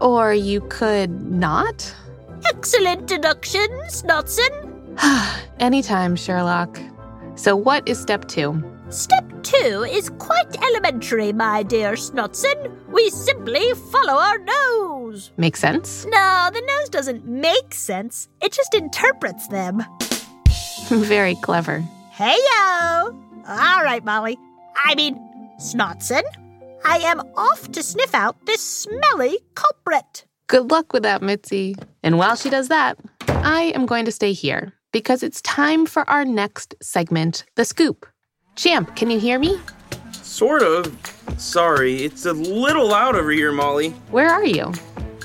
Or 0.00 0.32
you 0.32 0.60
could 0.68 1.10
not? 1.28 1.92
Excellent 2.46 3.08
deduction, 3.08 3.66
Snotson. 3.88 4.96
Anytime, 5.58 6.14
Sherlock. 6.14 6.78
So, 7.34 7.56
what 7.56 7.88
is 7.88 7.98
step 7.98 8.28
two? 8.28 8.62
Step 8.90 9.24
two 9.42 9.84
is 9.90 10.10
quite 10.10 10.62
elementary, 10.62 11.32
my 11.32 11.64
dear 11.64 11.94
Snotson. 11.94 12.72
We 12.86 13.10
simply 13.10 13.72
follow 13.90 14.14
our 14.14 14.38
nose. 14.38 15.32
Makes 15.36 15.58
sense? 15.58 16.04
No, 16.04 16.50
the 16.52 16.60
nose 16.60 16.88
doesn't 16.88 17.26
make 17.26 17.74
scents, 17.74 18.28
it 18.40 18.52
just 18.52 18.74
interprets 18.74 19.48
them. 19.48 19.82
Very 20.90 21.34
clever. 21.34 21.80
Hey 22.12 22.34
yo! 22.34 23.14
All 23.46 23.84
right, 23.84 24.02
Molly. 24.02 24.38
I 24.86 24.94
mean, 24.94 25.16
Snotson. 25.60 26.22
I 26.82 26.96
am 26.98 27.20
off 27.36 27.70
to 27.72 27.82
sniff 27.82 28.14
out 28.14 28.36
this 28.46 28.62
smelly 28.62 29.38
culprit. 29.54 30.24
Good 30.46 30.70
luck 30.70 30.94
with 30.94 31.02
that, 31.02 31.20
Mitzi. 31.20 31.76
And 32.02 32.16
while 32.16 32.36
she 32.36 32.48
does 32.48 32.68
that, 32.68 32.96
I 33.28 33.72
am 33.74 33.84
going 33.84 34.06
to 34.06 34.12
stay 34.12 34.32
here 34.32 34.72
because 34.90 35.22
it's 35.22 35.42
time 35.42 35.84
for 35.84 36.08
our 36.08 36.24
next 36.24 36.74
segment, 36.80 37.44
The 37.56 37.66
Scoop. 37.66 38.06
Champ, 38.56 38.96
can 38.96 39.10
you 39.10 39.20
hear 39.20 39.38
me? 39.38 39.60
Sort 40.12 40.62
of. 40.62 40.96
Sorry, 41.36 41.96
it's 41.96 42.24
a 42.24 42.32
little 42.32 42.88
loud 42.88 43.14
over 43.14 43.30
here, 43.30 43.52
Molly. 43.52 43.90
Where 44.10 44.30
are 44.30 44.46
you? 44.46 44.72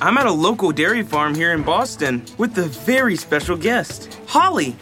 I'm 0.02 0.18
at 0.18 0.26
a 0.26 0.32
local 0.32 0.74
dairy 0.74 1.04
farm 1.04 1.34
here 1.34 1.54
in 1.54 1.64
Boston 1.64 2.26
with 2.38 2.58
a 2.58 2.66
very 2.66 3.16
special 3.16 3.56
guest, 3.56 4.20
Holly. 4.28 4.76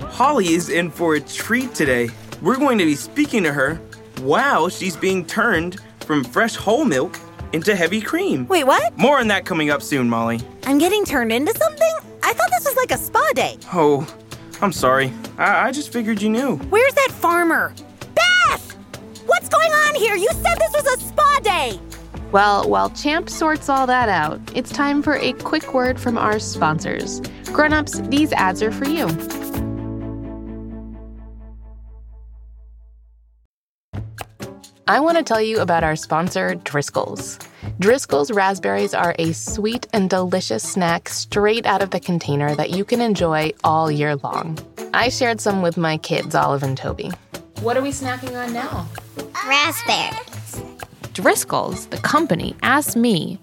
Holly 0.00 0.48
is 0.54 0.68
in 0.68 0.90
for 0.90 1.14
a 1.14 1.20
treat 1.20 1.74
today. 1.74 2.10
we're 2.42 2.56
going 2.56 2.78
to 2.78 2.84
be 2.84 2.94
speaking 2.94 3.42
to 3.44 3.52
her 3.52 3.76
while 4.20 4.68
she's 4.68 4.96
being 4.96 5.24
turned 5.24 5.80
from 6.00 6.24
fresh 6.24 6.56
whole 6.56 6.84
milk 6.84 7.18
into 7.52 7.74
heavy 7.74 8.00
cream. 8.00 8.46
Wait, 8.48 8.64
what? 8.64 8.96
More 8.96 9.18
on 9.18 9.28
that 9.28 9.44
coming 9.44 9.70
up 9.70 9.82
soon, 9.82 10.08
Molly. 10.08 10.40
I'm 10.64 10.78
getting 10.78 11.04
turned 11.04 11.32
into 11.32 11.52
something? 11.56 11.92
I 12.22 12.32
thought 12.32 12.50
this 12.50 12.64
was 12.64 12.76
like 12.76 12.90
a 12.90 12.98
spa 12.98 13.30
day. 13.34 13.56
Oh, 13.72 14.06
I'm 14.60 14.72
sorry. 14.72 15.12
I, 15.38 15.68
I 15.68 15.72
just 15.72 15.92
figured 15.92 16.20
you 16.20 16.28
knew. 16.28 16.56
Where's 16.56 16.94
that 16.94 17.10
farmer? 17.12 17.74
Beth! 18.14 18.72
What's 19.26 19.48
going 19.48 19.70
on 19.70 19.94
here? 19.94 20.16
You 20.16 20.28
said 20.32 20.56
this 20.58 20.72
was 20.72 20.86
a 20.86 21.00
spa 21.00 21.40
day. 21.42 21.80
Well, 22.32 22.68
while 22.68 22.90
Champ 22.90 23.30
sorts 23.30 23.68
all 23.68 23.86
that 23.86 24.08
out, 24.08 24.40
it's 24.54 24.70
time 24.70 25.02
for 25.02 25.14
a 25.16 25.32
quick 25.34 25.72
word 25.72 26.00
from 26.00 26.18
our 26.18 26.38
sponsors. 26.38 27.20
Grown-ups, 27.52 28.00
these 28.08 28.32
ads 28.32 28.62
are 28.62 28.72
for 28.72 28.86
you. 28.86 29.06
I 34.88 35.00
want 35.00 35.16
to 35.18 35.24
tell 35.24 35.40
you 35.40 35.58
about 35.58 35.82
our 35.82 35.96
sponsor, 35.96 36.54
Driscoll's. 36.54 37.40
Driscoll's 37.80 38.30
raspberries 38.30 38.94
are 38.94 39.16
a 39.18 39.32
sweet 39.32 39.88
and 39.92 40.08
delicious 40.08 40.62
snack 40.62 41.08
straight 41.08 41.66
out 41.66 41.82
of 41.82 41.90
the 41.90 41.98
container 41.98 42.54
that 42.54 42.70
you 42.70 42.84
can 42.84 43.00
enjoy 43.00 43.50
all 43.64 43.90
year 43.90 44.14
long. 44.14 44.56
I 44.94 45.08
shared 45.08 45.40
some 45.40 45.60
with 45.60 45.76
my 45.76 45.96
kids, 45.98 46.36
Olive 46.36 46.62
and 46.62 46.78
Toby. 46.78 47.10
What 47.62 47.76
are 47.76 47.82
we 47.82 47.90
snacking 47.90 48.40
on 48.40 48.52
now? 48.52 48.86
Raspberries. 49.44 50.62
Driscoll's, 51.14 51.86
the 51.86 51.98
company, 51.98 52.54
asked 52.62 52.94
me 52.96 53.40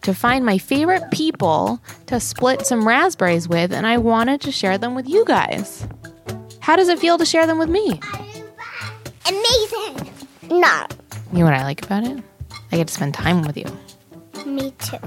to 0.00 0.14
find 0.14 0.46
my 0.46 0.56
favorite 0.56 1.10
people 1.10 1.82
to 2.06 2.18
split 2.18 2.66
some 2.66 2.88
raspberries 2.88 3.46
with, 3.46 3.74
and 3.74 3.86
I 3.86 3.98
wanted 3.98 4.40
to 4.40 4.50
share 4.50 4.78
them 4.78 4.94
with 4.94 5.06
you 5.06 5.26
guys. 5.26 5.86
How 6.60 6.76
does 6.76 6.88
it 6.88 6.98
feel 6.98 7.18
to 7.18 7.26
share 7.26 7.46
them 7.46 7.58
with 7.58 7.68
me? 7.68 8.00
Amazing. 9.26 10.14
Not 10.50 10.94
You 11.32 11.40
know 11.40 11.44
what 11.44 11.54
I 11.54 11.64
like 11.64 11.84
about 11.84 12.04
it? 12.04 12.22
I 12.72 12.76
get 12.76 12.88
to 12.88 12.94
spend 12.94 13.14
time 13.14 13.42
with 13.42 13.56
you. 13.56 13.64
me 14.46 14.72
too. 14.78 14.98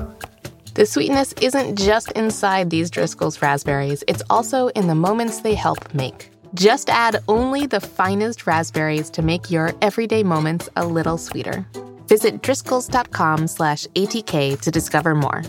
The 0.74 0.86
sweetness 0.86 1.34
isn't 1.42 1.78
just 1.78 2.12
inside 2.14 2.70
these 2.70 2.90
Driscoll's 2.90 3.42
raspberries, 3.42 4.04
it's 4.08 4.24
also 4.30 4.68
in 4.70 4.88
the 4.88 4.96
moments 4.96 5.42
they 5.42 5.54
help 5.54 5.94
make. 5.94 6.32
Just 6.54 6.90
add 6.90 7.22
only 7.28 7.66
the 7.66 7.80
finest 7.80 8.48
raspberries 8.48 9.10
to 9.12 9.22
make 9.22 9.52
your 9.52 9.74
everyday 9.82 10.24
moments 10.24 10.70
a 10.76 10.86
little 10.86 11.18
sweeter. 11.18 11.66
Visit 12.08 12.42
driscolls.com 12.42 13.48
slash 13.48 13.86
ATK 13.96 14.60
to 14.62 14.72
discover 14.72 15.16
more. 15.16 15.44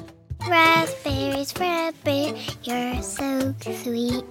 Raspberries, 0.49 1.55
raspberries, 1.59 2.57
you're 2.65 3.03
so 3.03 3.55
sweet. 3.61 4.25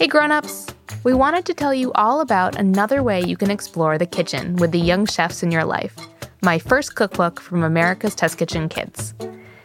Hey 0.00 0.06
grown-ups! 0.06 0.74
We 1.04 1.12
wanted 1.12 1.44
to 1.44 1.52
tell 1.52 1.74
you 1.74 1.92
all 1.92 2.22
about 2.22 2.58
another 2.58 3.02
way 3.02 3.20
you 3.20 3.36
can 3.36 3.50
explore 3.50 3.98
the 3.98 4.06
kitchen 4.06 4.56
with 4.56 4.72
the 4.72 4.80
young 4.80 5.04
chefs 5.04 5.42
in 5.42 5.50
your 5.50 5.66
life. 5.66 5.94
My 6.40 6.58
first 6.58 6.94
cookbook 6.94 7.38
from 7.38 7.64
America's 7.64 8.14
Test 8.14 8.38
Kitchen 8.38 8.70
Kids. 8.70 9.12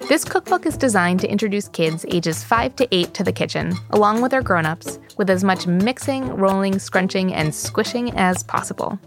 This 0.09 0.25
cookbook 0.25 0.65
is 0.65 0.75
designed 0.75 1.21
to 1.21 1.31
introduce 1.31 1.69
kids 1.69 2.05
ages 2.09 2.43
5 2.43 2.75
to 2.75 2.87
8 2.93 3.13
to 3.13 3.23
the 3.23 3.31
kitchen, 3.31 3.75
along 3.91 4.21
with 4.21 4.31
their 4.31 4.41
grown-ups, 4.41 4.99
with 5.17 5.29
as 5.29 5.45
much 5.45 5.67
mixing, 5.67 6.27
rolling, 6.27 6.79
scrunching, 6.79 7.33
and 7.33 7.55
squishing 7.55 8.11
as 8.17 8.43
possible. 8.43 8.99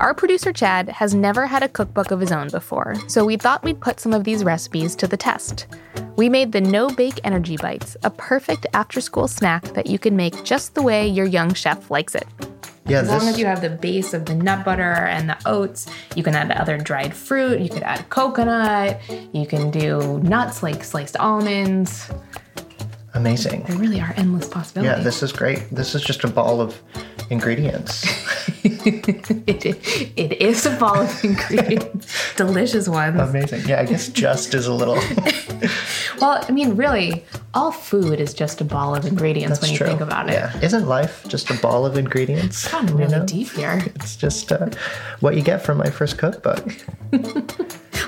Our 0.00 0.12
producer 0.12 0.52
Chad 0.52 0.90
has 0.90 1.14
never 1.14 1.46
had 1.46 1.62
a 1.62 1.68
cookbook 1.70 2.10
of 2.10 2.20
his 2.20 2.30
own 2.30 2.50
before, 2.50 2.94
so 3.08 3.24
we 3.24 3.38
thought 3.38 3.64
we'd 3.64 3.80
put 3.80 4.00
some 4.00 4.12
of 4.12 4.24
these 4.24 4.44
recipes 4.44 4.94
to 4.96 5.06
the 5.06 5.16
test. 5.16 5.66
We 6.16 6.30
made 6.30 6.52
the 6.52 6.62
No 6.62 6.88
Bake 6.88 7.20
Energy 7.24 7.58
Bites, 7.58 7.94
a 8.02 8.08
perfect 8.08 8.64
after 8.72 9.02
school 9.02 9.28
snack 9.28 9.62
that 9.74 9.86
you 9.86 9.98
can 9.98 10.16
make 10.16 10.44
just 10.44 10.74
the 10.74 10.80
way 10.80 11.06
your 11.06 11.26
young 11.26 11.52
chef 11.52 11.90
likes 11.90 12.14
it. 12.14 12.26
Yeah, 12.86 13.00
As 13.00 13.08
long 13.08 13.28
as 13.28 13.38
you 13.38 13.44
have 13.44 13.60
the 13.60 13.68
base 13.68 14.14
of 14.14 14.24
the 14.24 14.34
nut 14.34 14.64
butter 14.64 14.82
and 14.82 15.28
the 15.28 15.36
oats, 15.44 15.86
you 16.14 16.22
can 16.22 16.34
add 16.34 16.50
other 16.52 16.78
dried 16.78 17.14
fruit, 17.14 17.60
you 17.60 17.68
could 17.68 17.82
add 17.82 18.08
coconut, 18.08 18.98
you 19.34 19.46
can 19.46 19.70
do 19.70 20.18
nuts 20.20 20.62
like 20.62 20.82
sliced 20.84 21.18
almonds. 21.18 22.10
Amazing. 23.16 23.62
There 23.64 23.76
really 23.76 24.00
are 24.00 24.14
endless 24.16 24.48
possibilities. 24.48 24.98
Yeah, 24.98 25.02
this 25.02 25.22
is 25.22 25.32
great. 25.32 25.68
This 25.70 25.94
is 25.94 26.02
just 26.02 26.24
a 26.24 26.28
ball 26.28 26.60
of 26.60 26.80
ingredients. 27.30 28.04
it, 28.64 30.12
it 30.16 30.40
is 30.40 30.66
a 30.66 30.76
ball 30.76 31.00
of 31.00 31.24
ingredients, 31.24 32.14
delicious 32.36 32.88
ones. 32.88 33.18
amazing. 33.18 33.62
Yeah, 33.66 33.80
I 33.80 33.84
guess 33.86 34.08
just 34.24 34.54
is 34.54 34.66
a 34.66 34.72
little. 34.74 34.98
Well, 36.20 36.44
I 36.48 36.52
mean, 36.52 36.76
really, 36.76 37.24
all 37.54 37.72
food 37.72 38.20
is 38.20 38.34
just 38.34 38.60
a 38.60 38.64
ball 38.64 38.94
of 38.94 39.06
ingredients 39.06 39.60
when 39.60 39.70
you 39.72 39.78
true. 39.78 39.86
think 39.86 40.00
about 40.00 40.28
it. 40.28 40.34
Yeah, 40.34 40.58
isn't 40.60 40.86
life 40.86 41.24
just 41.28 41.50
a 41.50 41.54
ball 41.54 41.84
of 41.86 41.96
ingredients? 41.96 42.64
It's 42.64 42.72
Gotten 42.72 42.88
you 42.88 42.94
really 42.96 43.18
know? 43.18 43.26
deep 43.26 43.50
here. 43.50 43.82
It's 43.96 44.16
just 44.16 44.52
uh, 44.52 44.68
what 45.20 45.34
you 45.36 45.42
get 45.42 45.62
from 45.62 45.78
my 45.78 45.90
first 45.90 46.18
cookbook. 46.18 46.64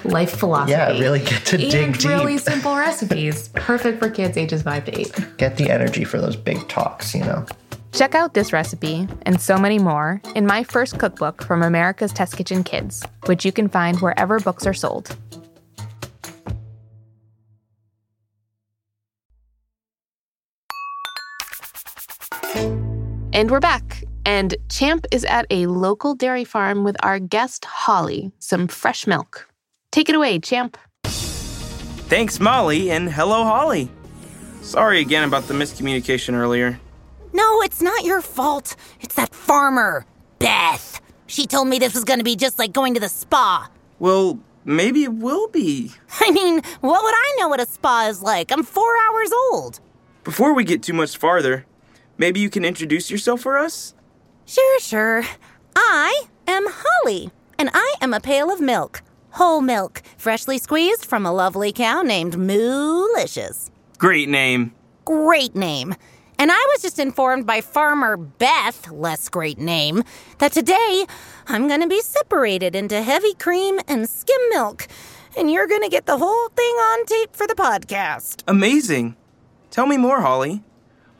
Life 0.04 0.37
philosophy. 0.37 0.73
Yeah, 0.73 0.99
really 0.99 1.21
get 1.21 1.45
to 1.47 1.61
and 1.61 1.71
dig 1.71 1.99
deep. 1.99 2.09
really 2.09 2.38
simple 2.38 2.75
recipes. 2.76 3.49
Perfect 3.49 3.99
for 3.99 4.11
kids 4.11 4.37
ages 4.37 4.62
5 4.62 4.85
to 4.87 5.00
8. 5.00 5.37
Get 5.37 5.57
the 5.57 5.71
energy 5.71 6.04
for 6.04 6.21
those 6.21 6.37
big 6.37 6.68
talks, 6.68 7.14
you 7.14 7.23
know. 7.23 7.45
Check 7.92 8.14
out 8.14 8.35
this 8.35 8.52
recipe 8.52 9.09
and 9.23 9.40
so 9.40 9.57
many 9.59 9.78
more 9.78 10.21
in 10.35 10.47
my 10.47 10.62
first 10.62 10.99
cookbook 10.99 11.42
from 11.42 11.62
America's 11.62 12.12
Test 12.12 12.37
Kitchen 12.37 12.62
Kids, 12.62 13.04
which 13.26 13.45
you 13.45 13.52
can 13.52 13.68
find 13.68 13.99
wherever 14.00 14.38
books 14.38 14.66
are 14.66 14.75
sold. 14.75 15.16
And 23.33 23.50
we're 23.50 23.61
back. 23.61 24.02
And 24.26 24.57
Champ 24.68 25.07
is 25.12 25.25
at 25.25 25.47
a 25.50 25.66
local 25.66 26.14
dairy 26.14 26.45
farm 26.45 26.85
with 26.85 26.97
our 27.02 27.18
guest, 27.18 27.64
Holly, 27.64 28.33
some 28.40 28.66
fresh 28.68 29.07
milk. 29.07 29.49
Take 29.90 30.09
it 30.09 30.14
away, 30.14 30.38
Champ. 30.38 30.76
Thanks, 31.04 32.40
Molly, 32.40 32.90
and 32.90 33.11
hello, 33.11 33.45
Holly. 33.45 33.90
Sorry 34.62 35.00
again 35.00 35.25
about 35.25 35.49
the 35.49 35.54
miscommunication 35.54 36.35
earlier. 36.35 36.78
No, 37.33 37.62
it's 37.62 37.80
not 37.83 38.04
your 38.04 38.21
fault. 38.21 38.76
It's 39.00 39.14
that 39.14 39.35
farmer, 39.35 40.04
Beth. 40.38 41.00
She 41.26 41.47
told 41.47 41.68
me 41.68 41.78
this 41.78 41.95
was 41.95 42.04
going 42.04 42.18
to 42.18 42.25
be 42.25 42.37
just 42.37 42.59
like 42.59 42.73
going 42.73 42.95
to 42.95 43.00
the 43.00 43.09
spa. 43.09 43.68
Well, 43.99 44.38
maybe 44.64 45.04
it 45.04 45.12
will 45.12 45.49
be. 45.49 45.92
I 46.21 46.30
mean, 46.30 46.62
what 46.80 47.02
would 47.02 47.14
I 47.14 47.37
know 47.38 47.49
what 47.49 47.61
a 47.61 47.66
spa 47.66 48.09
is 48.09 48.23
like? 48.23 48.52
I'm 48.52 48.62
four 48.62 48.92
hours 49.07 49.30
old. 49.50 49.80
Before 50.25 50.52
we 50.54 50.64
get 50.64 50.83
too 50.83 50.92
much 50.92 51.16
farther, 51.16 51.64
maybe 52.18 52.40
you 52.40 52.50
can 52.50 52.64
introduce 52.64 53.11
yourself 53.11 53.40
for 53.40 53.59
us? 53.59 53.95
Sure, 54.47 54.80
sure. 54.80 55.25
I 55.76 56.25
am 56.47 56.66
Holly, 56.68 57.30
and 57.59 57.71
I 57.73 57.95
am 58.00 58.12
a 58.14 58.21
pail 58.21 58.50
of 58.50 58.61
milk. 58.61 59.02
Whole 59.32 59.61
milk, 59.61 60.02
freshly 60.16 60.58
squeezed 60.58 61.04
from 61.04 61.26
a 61.26 61.32
lovely 61.32 61.73
cow 61.73 62.02
named 62.02 62.35
Moolicious. 62.35 63.70
Great 63.99 64.28
name. 64.28 64.73
Great 65.04 65.54
name. 65.54 65.94
And 66.38 66.52
I 66.52 66.66
was 66.73 66.82
just 66.82 66.99
informed 66.99 67.47
by 67.47 67.61
Farmer 67.61 68.16
Beth, 68.16 68.90
less 68.90 69.28
great 69.28 69.58
name, 69.58 70.04
that 70.38 70.52
today 70.52 71.06
I'm 71.49 71.66
going 71.66 71.80
to 71.80 71.88
be 71.88 72.00
separated 72.00 72.76
into 72.76 73.02
heavy 73.02 73.35
cream 73.35 73.80
and 73.88 74.08
skim 74.08 74.40
milk. 74.50 74.87
And 75.37 75.50
you're 75.50 75.66
going 75.66 75.82
to 75.82 75.88
get 75.88 76.06
the 76.06 76.18
whole 76.18 76.49
thing 76.50 76.75
on 76.75 77.06
tape 77.06 77.35
for 77.35 77.47
the 77.47 77.54
podcast. 77.54 78.42
Amazing. 78.47 79.16
Tell 79.70 79.87
me 79.87 79.97
more, 79.97 80.20
Holly. 80.20 80.62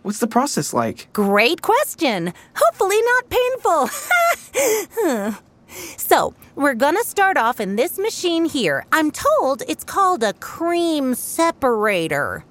What's 0.03 0.21
the 0.21 0.29
process 0.29 0.73
like? 0.73 1.12
Great 1.12 1.62
question. 1.62 2.33
Hopefully 2.55 3.00
not 3.03 3.29
painful. 3.29 3.91
so, 5.97 6.35
we're 6.55 6.75
gonna 6.75 7.05
start 7.05 7.37
off 7.37 7.61
in 7.61 7.77
this 7.77 7.99
machine 7.99 8.45
here. 8.45 8.85
I'm 8.93 9.11
told 9.11 9.63
it's 9.69 9.85
called 9.85 10.23
a 10.23 10.33
cream 10.35 11.15
separator. 11.15 12.45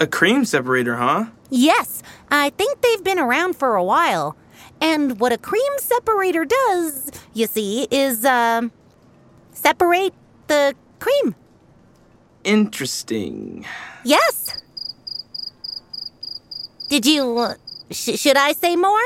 A 0.00 0.06
cream 0.06 0.44
separator, 0.44 0.96
huh? 0.96 1.26
Yes, 1.50 2.02
I 2.30 2.50
think 2.50 2.80
they've 2.80 3.04
been 3.04 3.18
around 3.18 3.56
for 3.56 3.76
a 3.76 3.84
while. 3.84 4.36
And 4.80 5.18
what 5.20 5.32
a 5.32 5.38
cream 5.38 5.72
separator 5.78 6.44
does, 6.44 7.10
you 7.32 7.46
see, 7.46 7.86
is, 7.90 8.24
um, 8.24 8.72
separate 9.52 10.12
the 10.48 10.74
cream. 10.98 11.34
Interesting. 12.44 13.66
Yes. 14.04 14.62
Did 16.88 17.06
you. 17.06 17.38
Uh, 17.38 17.54
sh- 17.90 18.18
should 18.18 18.36
I 18.36 18.52
say 18.52 18.76
more? 18.76 19.00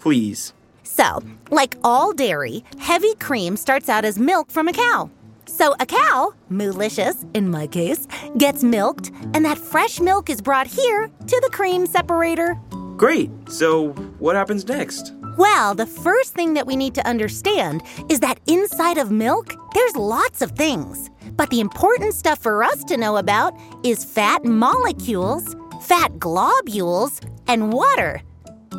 Please. 0.00 0.52
So, 0.90 1.22
like 1.50 1.76
all 1.84 2.12
dairy, 2.12 2.64
heavy 2.78 3.14
cream 3.16 3.56
starts 3.56 3.88
out 3.88 4.04
as 4.04 4.18
milk 4.18 4.50
from 4.50 4.66
a 4.66 4.72
cow. 4.72 5.10
So, 5.46 5.74
a 5.78 5.86
cow, 5.86 6.32
Moolicious 6.50 7.24
in 7.34 7.48
my 7.50 7.66
case, 7.66 8.06
gets 8.38 8.64
milked, 8.64 9.10
and 9.34 9.44
that 9.44 9.56
fresh 9.56 10.00
milk 10.00 10.28
is 10.28 10.40
brought 10.42 10.66
here 10.66 11.08
to 11.08 11.40
the 11.44 11.50
cream 11.52 11.86
separator. 11.86 12.58
Great. 12.96 13.30
So, 13.48 13.90
what 14.18 14.34
happens 14.36 14.66
next? 14.66 15.14
Well, 15.38 15.74
the 15.74 15.86
first 15.86 16.34
thing 16.34 16.54
that 16.54 16.66
we 16.66 16.76
need 16.76 16.94
to 16.96 17.06
understand 17.06 17.82
is 18.08 18.20
that 18.20 18.40
inside 18.46 18.98
of 18.98 19.10
milk, 19.10 19.54
there's 19.74 19.96
lots 19.96 20.42
of 20.42 20.50
things. 20.52 21.08
But 21.36 21.50
the 21.50 21.60
important 21.60 22.14
stuff 22.14 22.40
for 22.40 22.64
us 22.64 22.84
to 22.84 22.96
know 22.96 23.16
about 23.16 23.54
is 23.84 24.04
fat 24.04 24.44
molecules 24.44 25.56
fat 25.80 26.18
globules, 26.18 27.20
and 27.48 27.72
water. 27.72 28.22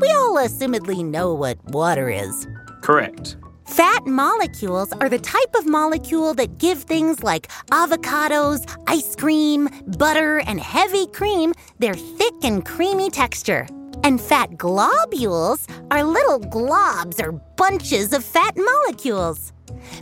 We 0.02 0.10
all 0.10 0.38
assumedly 0.38 1.06
know 1.06 1.32
what 1.34 1.64
water 1.66 2.10
is. 2.10 2.48
Correct. 2.82 3.38
Fat 3.68 4.08
molecules 4.08 4.92
are 4.94 5.08
the 5.08 5.20
type 5.20 5.54
of 5.56 5.68
molecule 5.68 6.34
that 6.34 6.58
give 6.58 6.82
things 6.82 7.22
like 7.22 7.48
avocados, 7.70 8.66
ice 8.88 9.16
cream, 9.16 9.70
butter, 9.98 10.40
and 10.40 10.60
heavy 10.60 11.06
cream 11.08 11.54
their 11.78 11.94
thick 11.94 12.34
and 12.44 12.66
creamy 12.66 13.12
texture. 13.12 13.68
And 14.04 14.20
fat 14.20 14.58
globules 14.58 15.68
are 15.92 16.04
little 16.04 16.40
globs 16.40 17.22
or 17.22 17.34
bunches 17.56 18.12
of 18.12 18.26
fat 18.26 18.58
molecules. 18.58 19.54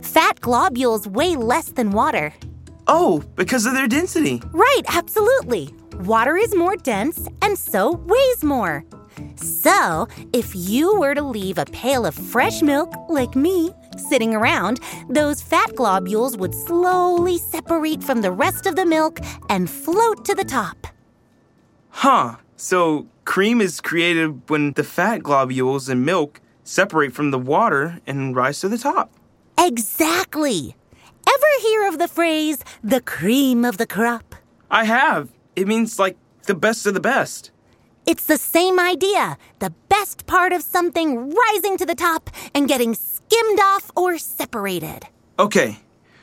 Fat 0.02 0.40
globules 0.40 1.06
weigh 1.06 1.36
less 1.36 1.66
than 1.72 1.90
water. 1.90 2.32
Oh, 2.86 3.22
because 3.36 3.66
of 3.66 3.74
their 3.74 3.86
density. 3.86 4.42
Right, 4.52 4.82
absolutely. 4.88 5.74
Water 6.00 6.36
is 6.36 6.54
more 6.54 6.76
dense 6.76 7.28
and 7.42 7.58
so 7.58 7.92
weighs 7.92 8.42
more. 8.42 8.82
So, 9.36 10.08
if 10.32 10.54
you 10.54 10.98
were 10.98 11.14
to 11.14 11.22
leave 11.22 11.58
a 11.58 11.64
pail 11.66 12.06
of 12.06 12.14
fresh 12.14 12.62
milk, 12.62 12.92
like 13.08 13.34
me, 13.34 13.72
sitting 14.08 14.34
around, 14.34 14.80
those 15.08 15.42
fat 15.42 15.74
globules 15.74 16.36
would 16.36 16.54
slowly 16.54 17.38
separate 17.38 18.02
from 18.02 18.22
the 18.22 18.30
rest 18.30 18.66
of 18.66 18.76
the 18.76 18.86
milk 18.86 19.20
and 19.48 19.68
float 19.68 20.24
to 20.24 20.34
the 20.34 20.44
top. 20.44 20.86
Huh. 21.90 22.36
So 22.56 23.06
cream 23.24 23.60
is 23.60 23.80
created 23.80 24.48
when 24.48 24.72
the 24.72 24.84
fat 24.84 25.22
globules 25.22 25.88
in 25.88 26.04
milk 26.04 26.40
separate 26.64 27.12
from 27.12 27.30
the 27.30 27.38
water 27.38 28.00
and 28.06 28.36
rise 28.36 28.60
to 28.60 28.68
the 28.68 28.78
top. 28.78 29.10
Exactly. 29.58 30.76
Ever 31.28 31.60
hear 31.62 31.88
of 31.88 31.98
the 31.98 32.08
phrase, 32.08 32.58
the 32.82 33.00
cream 33.00 33.64
of 33.64 33.76
the 33.78 33.86
crop? 33.86 34.34
I 34.70 34.84
have. 34.84 35.30
It 35.56 35.66
means 35.66 35.98
like 35.98 36.16
the 36.46 36.54
best 36.54 36.86
of 36.86 36.94
the 36.94 37.00
best. 37.00 37.50
It's 38.10 38.24
the 38.24 38.38
same 38.38 38.80
idea 38.80 39.38
the 39.60 39.72
best 39.88 40.26
part 40.26 40.52
of 40.52 40.62
something 40.62 41.32
rising 41.32 41.76
to 41.76 41.86
the 41.86 41.94
top 41.94 42.28
and 42.56 42.66
getting 42.66 42.92
skimmed 42.92 43.60
off 43.60 43.92
or 43.94 44.18
separated. 44.18 45.06
Okay. 45.38 45.78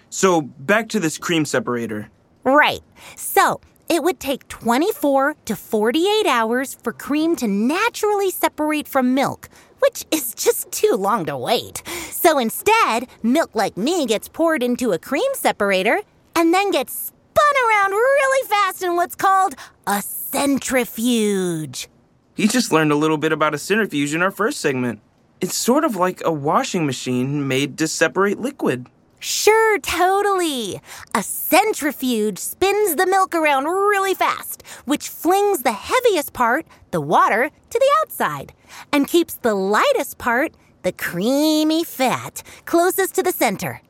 So 0.10 0.42
back 0.42 0.90
to 0.90 1.00
this 1.00 1.18
cream 1.18 1.46
separator. 1.46 2.10
Right. 2.44 2.82
So 3.16 3.62
it 3.88 4.04
would 4.04 4.20
take 4.20 4.50
24 4.50 5.38
to 5.46 5.56
48 5.56 6.28
hours 6.28 6.74
for 6.74 6.92
cream 6.92 7.38
to 7.38 7.48
naturally 7.48 8.32
separate 8.32 8.90
from 8.90 9.14
milk, 9.14 9.48
which 9.80 10.04
is 10.12 10.36
just 10.36 10.70
too 10.74 10.94
long 10.94 11.26
to 11.28 11.38
wait. 11.38 11.84
So 12.12 12.38
instead, 12.38 13.08
milk 13.24 13.52
like 13.54 13.78
me 13.78 14.06
gets 14.06 14.28
poured 14.28 14.62
into 14.62 14.92
a 14.92 15.00
cream 15.00 15.32
separator 15.36 16.02
and 16.36 16.54
then 16.54 16.70
gets 16.72 16.92
spun 16.92 17.56
around 17.66 17.92
really 17.92 18.48
fast 18.50 18.84
in 18.84 18.98
what's 18.98 19.16
called 19.16 19.56
a 19.88 20.02
centrifuge. 20.32 21.88
You 22.36 22.48
just 22.48 22.72
learned 22.72 22.92
a 22.92 22.96
little 22.96 23.18
bit 23.18 23.32
about 23.32 23.54
a 23.54 23.58
centrifuge 23.58 24.14
in 24.14 24.22
our 24.22 24.32
first 24.32 24.60
segment. 24.60 25.00
It's 25.42 25.56
sort 25.56 25.84
of 25.84 25.96
like 25.96 26.22
a 26.26 26.32
washing 26.32 26.86
machine 26.86 27.48
made 27.48 27.78
to 27.78 27.88
separate 27.88 28.40
liquid. 28.40 28.88
Sure, 29.20 29.80
totally. 29.80 30.80
A 31.16 31.24
centrifuge 31.24 32.38
spins 32.38 32.96
the 32.96 33.08
milk 33.08 33.34
around 33.34 33.66
really 33.66 34.14
fast, 34.14 34.64
which 34.86 35.10
flings 35.10 35.64
the 35.64 35.72
heaviest 35.72 36.34
part, 36.34 36.68
the 36.92 37.02
water, 37.02 37.50
to 37.70 37.80
the 37.80 37.92
outside 38.02 38.54
and 38.92 39.08
keeps 39.08 39.36
the 39.36 39.56
lightest 39.56 40.18
part, 40.18 40.54
the 40.84 40.92
creamy 40.92 41.84
fat, 41.84 42.44
closest 42.66 43.16
to 43.16 43.24
the 43.24 43.32
center. 43.32 43.82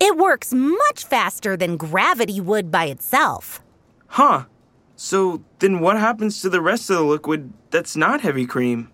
It 0.00 0.16
works 0.16 0.52
much 0.52 1.04
faster 1.04 1.56
than 1.56 1.76
gravity 1.76 2.40
would 2.40 2.70
by 2.70 2.86
itself. 2.86 3.60
Huh. 4.08 4.44
So 4.96 5.44
then 5.58 5.80
what 5.80 5.98
happens 5.98 6.40
to 6.40 6.48
the 6.48 6.62
rest 6.62 6.88
of 6.88 6.96
the 6.96 7.02
liquid 7.02 7.52
that's 7.70 7.96
not 7.96 8.22
heavy 8.22 8.46
cream? 8.46 8.90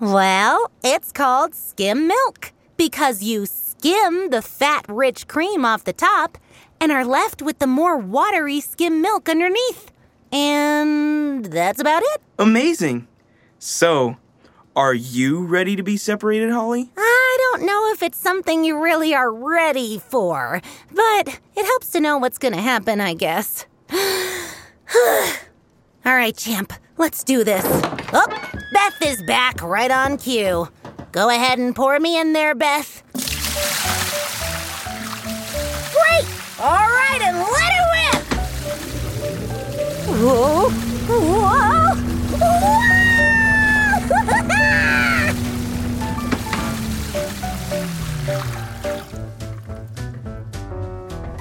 Well, 0.00 0.70
it's 0.82 1.12
called 1.12 1.54
skim 1.54 2.08
milk 2.08 2.52
because 2.78 3.22
you 3.22 3.44
skim 3.44 4.30
the 4.30 4.40
fat 4.40 4.86
rich 4.88 5.28
cream 5.28 5.64
off 5.64 5.84
the 5.84 5.92
top 5.92 6.38
and 6.80 6.90
are 6.90 7.04
left 7.04 7.42
with 7.42 7.58
the 7.58 7.66
more 7.66 7.98
watery 7.98 8.60
skim 8.60 9.02
milk 9.02 9.28
underneath. 9.28 9.92
And 10.32 11.44
that's 11.44 11.80
about 11.80 12.02
it. 12.02 12.22
Amazing. 12.38 13.06
So, 13.58 14.16
are 14.74 14.94
you 14.94 15.44
ready 15.44 15.76
to 15.76 15.82
be 15.82 15.98
separated, 15.98 16.50
Holly? 16.50 16.90
I 16.96 17.38
don't 17.38 17.66
know 17.66 17.90
if 17.92 18.02
it's 18.02 18.18
something 18.18 18.64
you 18.64 18.82
really 18.82 19.14
are 19.14 19.32
ready 19.32 19.98
for, 19.98 20.60
but 20.92 21.40
it 21.54 21.64
helps 21.64 21.90
to 21.90 22.00
know 22.00 22.16
what's 22.16 22.38
gonna 22.38 22.60
happen, 22.60 23.00
I 23.00 23.12
guess. 23.12 23.66
All 26.04 26.14
right, 26.14 26.36
champ, 26.36 26.72
let's 26.96 27.24
do 27.24 27.42
this. 27.44 27.64
Oh, 28.12 28.26
Beth 28.72 29.02
is 29.02 29.22
back 29.22 29.62
right 29.62 29.90
on 29.90 30.18
cue. 30.18 30.68
Go 31.12 31.28
ahead 31.30 31.58
and 31.58 31.74
pour 31.74 31.98
me 31.98 32.20
in 32.20 32.32
there, 32.32 32.54
Beth. 32.54 33.02
Great! 35.92 36.26
All 36.60 36.88
right, 36.88 37.20
and 37.22 37.38
let 37.38 37.72
it 37.72 37.84
rip! 37.96 38.22
Whoa! 40.20 40.70
Whoa! 41.08 41.94
Whoa! 42.38 42.92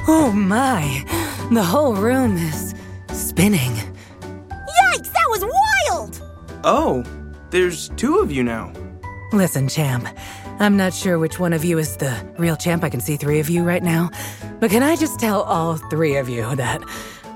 Oh 0.07 0.31
my, 0.31 1.03
the 1.51 1.63
whole 1.63 1.95
room 1.95 2.37
is 2.37 2.64
spinning. 3.35 3.75
Yikes, 4.21 5.11
that 5.11 5.27
was 5.27 5.43
wild! 5.43 6.21
Oh, 6.63 7.03
there's 7.49 7.89
two 7.97 8.19
of 8.19 8.31
you 8.31 8.43
now. 8.45 8.71
Listen, 9.33 9.67
champ, 9.67 10.07
I'm 10.59 10.77
not 10.77 10.93
sure 10.93 11.19
which 11.19 11.37
one 11.37 11.51
of 11.51 11.65
you 11.65 11.77
is 11.77 11.97
the 11.97 12.15
real 12.37 12.55
champ. 12.55 12.85
I 12.85 12.89
can 12.89 13.01
see 13.01 13.17
three 13.17 13.41
of 13.41 13.49
you 13.49 13.63
right 13.63 13.83
now. 13.83 14.09
But 14.61 14.71
can 14.71 14.83
I 14.83 14.95
just 14.95 15.19
tell 15.19 15.41
all 15.41 15.75
three 15.75 16.15
of 16.15 16.29
you 16.29 16.55
that 16.55 16.81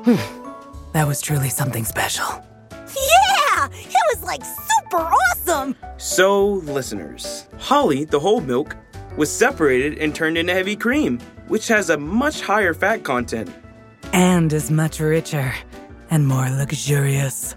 hmm, 0.06 0.92
that 0.94 1.06
was 1.06 1.20
truly 1.20 1.50
something 1.50 1.84
special? 1.84 2.28
Yeah! 2.72 3.68
It 3.68 4.16
was 4.16 4.24
like 4.24 4.44
super 4.46 5.04
awesome! 5.04 5.76
So, 5.98 6.46
listeners, 6.64 7.46
Holly, 7.58 8.06
the 8.06 8.22
whole 8.22 8.40
milk, 8.40 8.78
was 9.18 9.30
separated 9.30 9.98
and 9.98 10.16
turned 10.16 10.38
into 10.38 10.54
heavy 10.54 10.78
cream, 10.78 11.20
which 11.50 11.68
has 11.68 11.90
a 11.90 11.98
much 11.98 12.40
higher 12.40 12.74
fat 12.74 13.04
content. 13.04 13.54
And 14.14 14.52
is 14.54 14.72
much 14.72 15.02
richer 15.02 15.54
and 16.10 16.28
more 16.28 16.50
luxurious. 16.50 17.56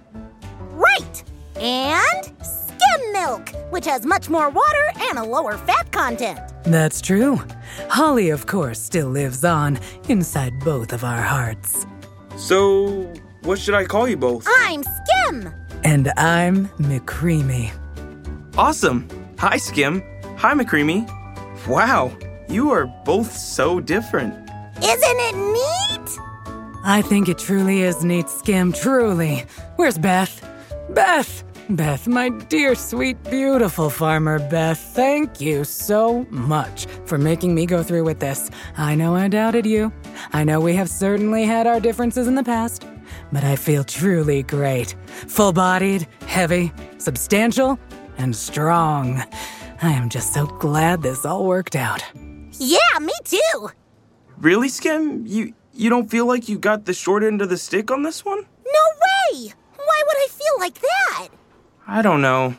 Right! 0.71 1.25
And 1.57 2.33
skim 2.45 3.13
milk, 3.13 3.51
which 3.71 3.85
has 3.87 4.05
much 4.07 4.29
more 4.29 4.49
water 4.49 4.93
and 4.97 5.19
a 5.19 5.25
lower 5.25 5.57
fat 5.59 5.91
content. 5.93 6.41
That's 6.65 7.01
true. 7.01 7.41
Holly, 7.89 8.31
of 8.31 8.47
course, 8.47 8.81
still 8.81 9.09
lives 9.09 9.45
on 9.45 9.79
inside 10.09 10.53
both 10.61 10.93
of 10.93 11.05
our 11.05 11.23
hearts. 11.23 11.87
So, 12.37 13.13
what 13.43 13.59
should 13.59 13.75
I 13.75 13.85
call 13.85 14.09
you 14.09 14.17
both? 14.17 14.47
I'm 14.49 14.83
Skim! 14.83 15.53
And 15.85 16.13
I'm 16.17 16.69
McCreamy. 16.79 17.73
Awesome. 18.57 19.09
Hi, 19.39 19.57
Skim. 19.57 20.03
Hi, 20.37 20.55
McCreamy. 20.55 21.09
Wow, 21.67 22.17
you 22.49 22.71
are 22.71 22.87
both 23.05 23.33
so 23.33 23.81
different. 23.81 24.35
Isn't 24.83 25.01
it 25.03 25.35
neat? 25.37 26.19
I 26.85 27.01
think 27.01 27.29
it 27.29 27.39
truly 27.39 27.83
is 27.83 28.05
neat, 28.05 28.29
Skim, 28.29 28.73
truly. 28.73 29.45
Where's 29.77 29.99
Beth? 29.99 30.49
Beth! 30.91 31.45
Beth, 31.71 32.09
my 32.09 32.29
dear, 32.29 32.75
sweet, 32.75 33.23
beautiful 33.31 33.89
farmer 33.89 34.39
Beth, 34.51 34.79
thank 34.79 35.41
you 35.41 35.63
so 35.63 36.27
much 36.29 36.87
for 37.07 37.19
making 37.19 37.55
me 37.55 37.67
go 37.67 37.85
through 37.85 38.03
with 38.03 38.19
this. 38.19 38.51
I 38.77 38.97
know 38.97 39.15
I 39.15 39.29
doubted 39.29 39.65
you. 39.65 39.93
I 40.33 40.43
know 40.43 40.61
we 40.61 40.75
have 40.75 40.91
certainly 40.91 41.45
had 41.45 41.69
our 41.69 41.79
differences 41.79 42.27
in 42.27 42.35
the 42.35 42.43
past, 42.43 42.85
but 43.31 43.45
I 43.45 43.55
feel 43.55 43.85
truly 43.85 44.43
great. 44.43 44.97
Full 45.29 45.53
bodied, 45.53 46.09
heavy, 46.27 46.73
substantial, 46.99 47.79
and 48.19 48.35
strong. 48.35 49.23
I 49.83 49.93
am 49.93 50.09
just 50.09 50.35
so 50.35 50.47
glad 50.47 51.03
this 51.03 51.25
all 51.25 51.47
worked 51.47 51.77
out. 51.77 52.05
Yeah, 52.59 52.99
me 53.01 53.15
too. 53.25 53.71
Really, 54.37 54.69
Skim? 54.69 55.25
You 55.27 55.55
you 55.75 55.91
don't 55.91 56.11
feel 56.11 56.27
like 56.27 56.49
you 56.49 56.59
got 56.59 56.85
the 56.85 56.95
short 56.95 57.23
end 57.23 57.43
of 57.43 57.49
the 57.49 57.57
stick 57.57 57.91
on 57.91 58.03
this 58.03 58.25
one? 58.25 58.39
No 58.39 59.35
way! 59.35 59.53
Why 59.77 60.03
would 60.07 60.17
I 60.17 60.29
feel 60.31 60.59
like 60.59 60.81
that? 60.81 61.29
I 61.87 62.03
don't 62.03 62.23
know. 62.23 62.57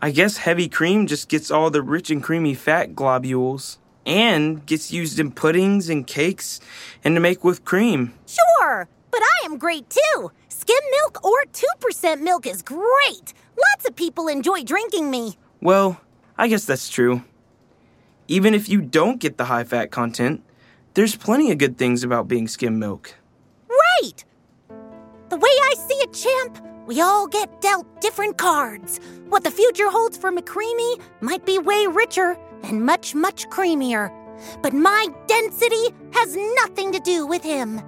I 0.00 0.10
guess 0.10 0.38
heavy 0.38 0.68
cream 0.68 1.06
just 1.06 1.28
gets 1.28 1.50
all 1.50 1.70
the 1.70 1.82
rich 1.82 2.10
and 2.10 2.22
creamy 2.22 2.54
fat 2.54 2.94
globules 2.94 3.78
and 4.04 4.66
gets 4.66 4.92
used 4.92 5.20
in 5.20 5.30
puddings 5.30 5.88
and 5.88 6.06
cakes 6.06 6.60
and 7.04 7.14
to 7.14 7.20
make 7.20 7.44
whipped 7.44 7.64
cream. 7.64 8.12
Sure, 8.26 8.88
but 9.10 9.20
I 9.22 9.46
am 9.46 9.58
great 9.58 9.88
too. 9.88 10.32
Skim 10.48 10.82
milk 10.90 11.24
or 11.24 11.44
2% 11.52 12.20
milk 12.20 12.46
is 12.46 12.62
great. 12.62 13.34
Lots 13.56 13.88
of 13.88 13.94
people 13.94 14.28
enjoy 14.28 14.64
drinking 14.64 15.10
me. 15.10 15.36
Well, 15.60 16.00
I 16.36 16.48
guess 16.48 16.64
that's 16.64 16.88
true. 16.88 17.22
Even 18.26 18.54
if 18.54 18.68
you 18.68 18.80
don't 18.80 19.20
get 19.20 19.36
the 19.36 19.44
high 19.44 19.64
fat 19.64 19.90
content, 19.90 20.42
there's 20.94 21.16
plenty 21.16 21.50
of 21.50 21.58
good 21.58 21.78
things 21.78 22.04
about 22.04 22.28
being 22.28 22.48
skim 22.48 22.78
milk. 22.78 23.14
Right! 23.68 24.24
The 25.28 25.36
way 25.36 25.50
I 25.50 25.74
see 25.76 25.94
it, 25.94 26.12
champ, 26.12 26.58
we 26.86 27.00
all 27.00 27.26
get 27.26 27.60
dealt 27.60 28.00
different 28.00 28.36
cards. 28.36 29.00
What 29.28 29.44
the 29.44 29.50
future 29.50 29.88
holds 29.88 30.18
for 30.18 30.30
McCreamy 30.30 31.00
might 31.20 31.46
be 31.46 31.58
way 31.58 31.86
richer 31.86 32.36
and 32.64 32.84
much, 32.84 33.14
much 33.14 33.48
creamier. 33.48 34.12
But 34.60 34.72
my 34.72 35.06
density 35.26 35.94
has 36.12 36.36
nothing 36.56 36.92
to 36.92 37.00
do 37.00 37.26
with 37.26 37.42
him. 37.42 37.80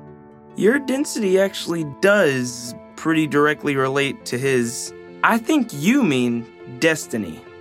Your 0.57 0.79
density 0.79 1.39
actually 1.39 1.85
does 2.01 2.75
pretty 2.97 3.27
directly 3.27 3.77
relate 3.77 4.25
to 4.27 4.39
his. 4.39 4.95
I 5.23 5.39
think 5.39 5.71
you 5.73 6.03
mean 6.03 6.47
destiny. 6.79 7.41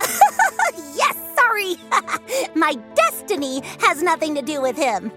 yes, 0.94 1.16
sorry. 1.36 1.76
my 2.54 2.74
destiny 2.94 3.62
has 3.80 4.02
nothing 4.02 4.34
to 4.36 4.42
do 4.42 4.62
with 4.62 4.76
him. 4.76 5.10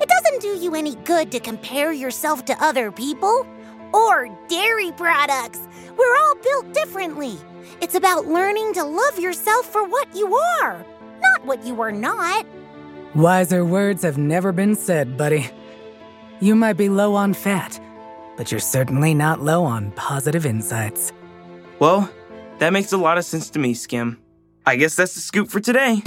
It 0.00 0.08
doesn't 0.08 0.40
do 0.40 0.62
you 0.62 0.74
any 0.74 0.94
good 0.96 1.30
to 1.32 1.40
compare 1.40 1.92
yourself 1.92 2.44
to 2.46 2.64
other 2.64 2.90
people 2.90 3.46
or 3.92 4.28
dairy 4.48 4.92
products. 4.92 5.60
We're 5.96 6.16
all 6.16 6.34
built 6.36 6.72
differently. 6.72 7.36
It's 7.80 7.94
about 7.94 8.26
learning 8.26 8.74
to 8.74 8.84
love 8.84 9.18
yourself 9.18 9.66
for 9.66 9.86
what 9.86 10.08
you 10.14 10.34
are, 10.34 10.84
not 11.20 11.44
what 11.44 11.64
you 11.66 11.80
are 11.80 11.92
not. 11.92 12.46
Wiser 13.14 13.64
words 13.64 14.02
have 14.02 14.18
never 14.18 14.52
been 14.52 14.74
said, 14.74 15.16
buddy. 15.16 15.50
You 16.40 16.54
might 16.54 16.78
be 16.78 16.88
low 16.88 17.14
on 17.14 17.34
fat, 17.34 17.78
but 18.36 18.50
you're 18.50 18.60
certainly 18.60 19.14
not 19.14 19.40
low 19.42 19.64
on 19.64 19.90
positive 19.92 20.46
insights. 20.46 21.12
Well, 21.78 22.10
that 22.58 22.72
makes 22.72 22.92
a 22.92 22.96
lot 22.96 23.18
of 23.18 23.24
sense 23.24 23.50
to 23.50 23.58
me, 23.58 23.74
Skim. 23.74 24.18
I 24.64 24.76
guess 24.76 24.94
that's 24.94 25.14
the 25.14 25.20
scoop 25.20 25.48
for 25.50 25.60
today. 25.60 26.02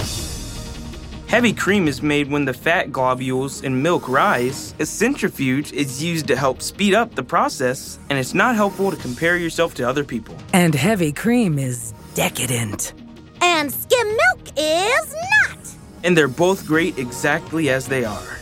Heavy 1.26 1.52
cream 1.52 1.88
is 1.88 2.02
made 2.02 2.30
when 2.30 2.44
the 2.44 2.52
fat 2.52 2.92
globules 2.92 3.62
in 3.62 3.82
milk 3.82 4.08
rise. 4.08 4.74
A 4.78 4.86
centrifuge 4.86 5.72
is 5.72 6.02
used 6.02 6.26
to 6.28 6.36
help 6.36 6.62
speed 6.62 6.94
up 6.94 7.14
the 7.14 7.22
process, 7.22 7.98
and 8.10 8.18
it's 8.18 8.34
not 8.34 8.54
helpful 8.54 8.90
to 8.90 8.96
compare 8.96 9.36
yourself 9.36 9.74
to 9.74 9.88
other 9.88 10.04
people. 10.04 10.36
And 10.52 10.74
heavy 10.74 11.12
cream 11.12 11.58
is 11.58 11.92
decadent. 12.14 12.92
And 13.40 13.72
skim 13.72 14.06
milk 14.06 14.48
is 14.56 15.14
not. 15.14 15.58
And 16.04 16.16
they're 16.16 16.28
both 16.28 16.66
great 16.66 16.98
exactly 16.98 17.70
as 17.70 17.88
they 17.88 18.04
are. 18.04 18.38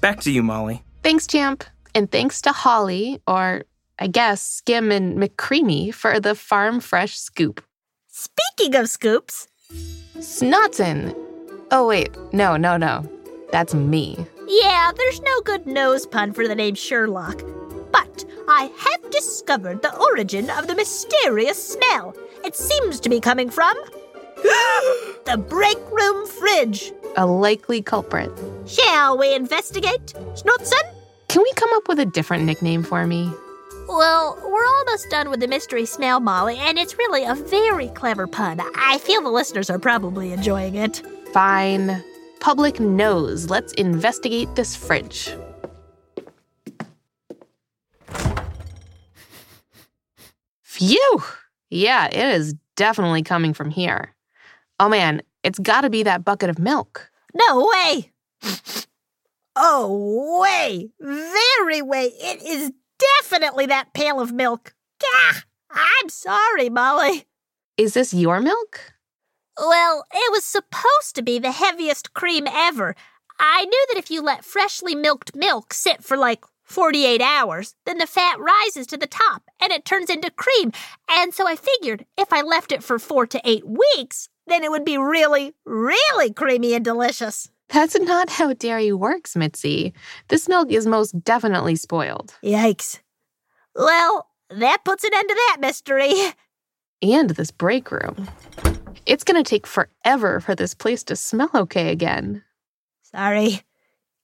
Back 0.00 0.20
to 0.20 0.32
you, 0.32 0.42
Molly. 0.42 0.82
Thanks, 1.02 1.26
Champ. 1.26 1.64
And 1.94 2.10
thanks 2.10 2.40
to 2.42 2.52
Holly, 2.52 3.20
or 3.26 3.64
I 3.98 4.06
guess 4.06 4.42
Skim 4.42 4.90
and 4.90 5.18
McCreamy, 5.18 5.94
for 5.94 6.18
the 6.18 6.34
farm 6.34 6.80
fresh 6.80 7.18
scoop. 7.18 7.62
Speaking 8.08 8.74
of 8.76 8.88
scoops, 8.88 9.46
Snotson. 10.18 11.14
Oh, 11.70 11.86
wait. 11.86 12.10
No, 12.32 12.56
no, 12.56 12.76
no. 12.76 13.08
That's 13.52 13.74
me. 13.74 14.16
yeah, 14.46 14.92
there's 14.96 15.20
no 15.20 15.40
good 15.42 15.66
nose 15.66 16.06
pun 16.06 16.32
for 16.32 16.46
the 16.46 16.54
name 16.54 16.74
Sherlock. 16.74 17.42
But 17.92 18.24
I 18.48 18.70
have 18.78 19.10
discovered 19.10 19.82
the 19.82 19.96
origin 19.96 20.50
of 20.50 20.66
the 20.66 20.74
mysterious 20.74 21.72
smell. 21.74 22.14
It 22.44 22.54
seems 22.56 23.00
to 23.00 23.08
be 23.08 23.20
coming 23.20 23.50
from 23.50 23.74
the 25.24 25.36
break 25.48 25.78
room 25.90 26.26
fridge. 26.26 26.92
A 27.16 27.26
likely 27.26 27.82
culprit. 27.82 28.30
Shall 28.66 29.18
we 29.18 29.34
investigate, 29.34 30.14
Snotson? 30.34 30.82
Can 31.28 31.42
we 31.42 31.52
come 31.54 31.72
up 31.74 31.88
with 31.88 31.98
a 32.00 32.06
different 32.06 32.44
nickname 32.44 32.82
for 32.82 33.06
me? 33.06 33.32
Well, 33.88 34.38
we're 34.44 34.66
almost 34.66 35.10
done 35.10 35.30
with 35.30 35.40
the 35.40 35.48
mystery 35.48 35.84
smell, 35.84 36.20
Molly, 36.20 36.56
and 36.58 36.78
it's 36.78 36.96
really 36.98 37.24
a 37.24 37.34
very 37.34 37.88
clever 37.88 38.28
pun. 38.28 38.60
I 38.76 38.98
feel 38.98 39.20
the 39.22 39.30
listeners 39.30 39.68
are 39.70 39.78
probably 39.80 40.32
enjoying 40.32 40.76
it. 40.76 41.02
Fine. 41.32 42.02
Public 42.40 42.80
nose. 42.80 43.48
Let's 43.48 43.72
investigate 43.74 44.54
this 44.56 44.74
fridge. 44.74 45.30
Phew! 50.62 51.22
Yeah, 51.68 52.06
it 52.06 52.34
is 52.34 52.54
definitely 52.74 53.22
coming 53.22 53.54
from 53.54 53.70
here. 53.70 54.14
Oh 54.80 54.88
man, 54.88 55.22
it's 55.44 55.58
gotta 55.58 55.90
be 55.90 56.02
that 56.02 56.24
bucket 56.24 56.50
of 56.50 56.58
milk. 56.58 57.10
No 57.34 57.68
way! 57.68 58.12
Oh, 59.54 60.40
way! 60.40 60.90
Very 60.98 61.82
way! 61.82 62.12
It 62.18 62.42
is 62.42 62.72
definitely 63.20 63.66
that 63.66 63.92
pail 63.92 64.20
of 64.20 64.32
milk. 64.32 64.74
Gah! 65.00 65.40
I'm 65.70 66.08
sorry, 66.08 66.70
Molly. 66.70 67.26
Is 67.76 67.94
this 67.94 68.14
your 68.14 68.40
milk? 68.40 68.94
Well, 69.60 70.04
it 70.10 70.32
was 70.32 70.42
supposed 70.42 71.14
to 71.14 71.22
be 71.22 71.38
the 71.38 71.52
heaviest 71.52 72.14
cream 72.14 72.46
ever. 72.50 72.96
I 73.38 73.66
knew 73.66 73.86
that 73.90 73.98
if 73.98 74.10
you 74.10 74.22
let 74.22 74.42
freshly 74.42 74.94
milked 74.94 75.36
milk 75.36 75.74
sit 75.74 76.02
for 76.02 76.16
like 76.16 76.44
48 76.64 77.20
hours, 77.20 77.74
then 77.84 77.98
the 77.98 78.06
fat 78.06 78.38
rises 78.40 78.86
to 78.86 78.96
the 78.96 79.06
top 79.06 79.42
and 79.60 79.70
it 79.70 79.84
turns 79.84 80.08
into 80.08 80.30
cream. 80.30 80.72
And 81.10 81.34
so 81.34 81.46
I 81.46 81.56
figured 81.56 82.06
if 82.16 82.32
I 82.32 82.40
left 82.40 82.72
it 82.72 82.82
for 82.82 82.98
four 82.98 83.26
to 83.26 83.40
eight 83.44 83.64
weeks, 83.66 84.30
then 84.46 84.64
it 84.64 84.70
would 84.70 84.84
be 84.84 84.96
really, 84.96 85.52
really 85.66 86.32
creamy 86.32 86.72
and 86.72 86.84
delicious. 86.84 87.50
That's 87.68 87.98
not 88.00 88.30
how 88.30 88.54
dairy 88.54 88.92
works, 88.92 89.36
Mitzi. 89.36 89.92
This 90.28 90.48
milk 90.48 90.72
is 90.72 90.86
most 90.86 91.22
definitely 91.22 91.76
spoiled. 91.76 92.34
Yikes. 92.42 93.00
Well, 93.74 94.26
that 94.48 94.84
puts 94.86 95.04
an 95.04 95.10
end 95.14 95.28
to 95.28 95.34
that 95.34 95.58
mystery. 95.60 96.14
And 97.02 97.30
this 97.30 97.50
break 97.50 97.90
room. 97.90 98.28
It's 99.06 99.24
gonna 99.24 99.42
take 99.42 99.66
forever 99.66 100.40
for 100.40 100.54
this 100.54 100.74
place 100.74 101.02
to 101.04 101.16
smell 101.16 101.50
okay 101.54 101.90
again. 101.90 102.42
Sorry. 103.02 103.62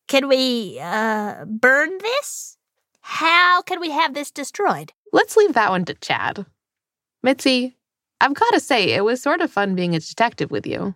Can 0.09 0.29
we, 0.29 0.79
uh, 0.81 1.45
burn 1.47 1.99
this? 1.99 2.59
How 3.01 3.63
can 3.63 3.81
we 3.81 3.91
have 3.91 4.15
this 4.15 4.31
destroyed? 4.31 4.93
Let's 5.13 5.37
leave 5.37 5.55
that 5.55 5.71
one 5.71 5.85
to 5.87 5.95
Chad. 5.95 6.47
Mitzi, 7.23 7.77
I've 8.21 8.35
gotta 8.35 8.61
say, 8.61 8.93
it 8.93 9.05
was 9.05 9.23
sort 9.23 9.41
of 9.41 9.51
fun 9.51 9.75
being 9.75 9.95
a 9.95 10.01
detective 10.01 10.51
with 10.51 10.67
you. 10.67 10.95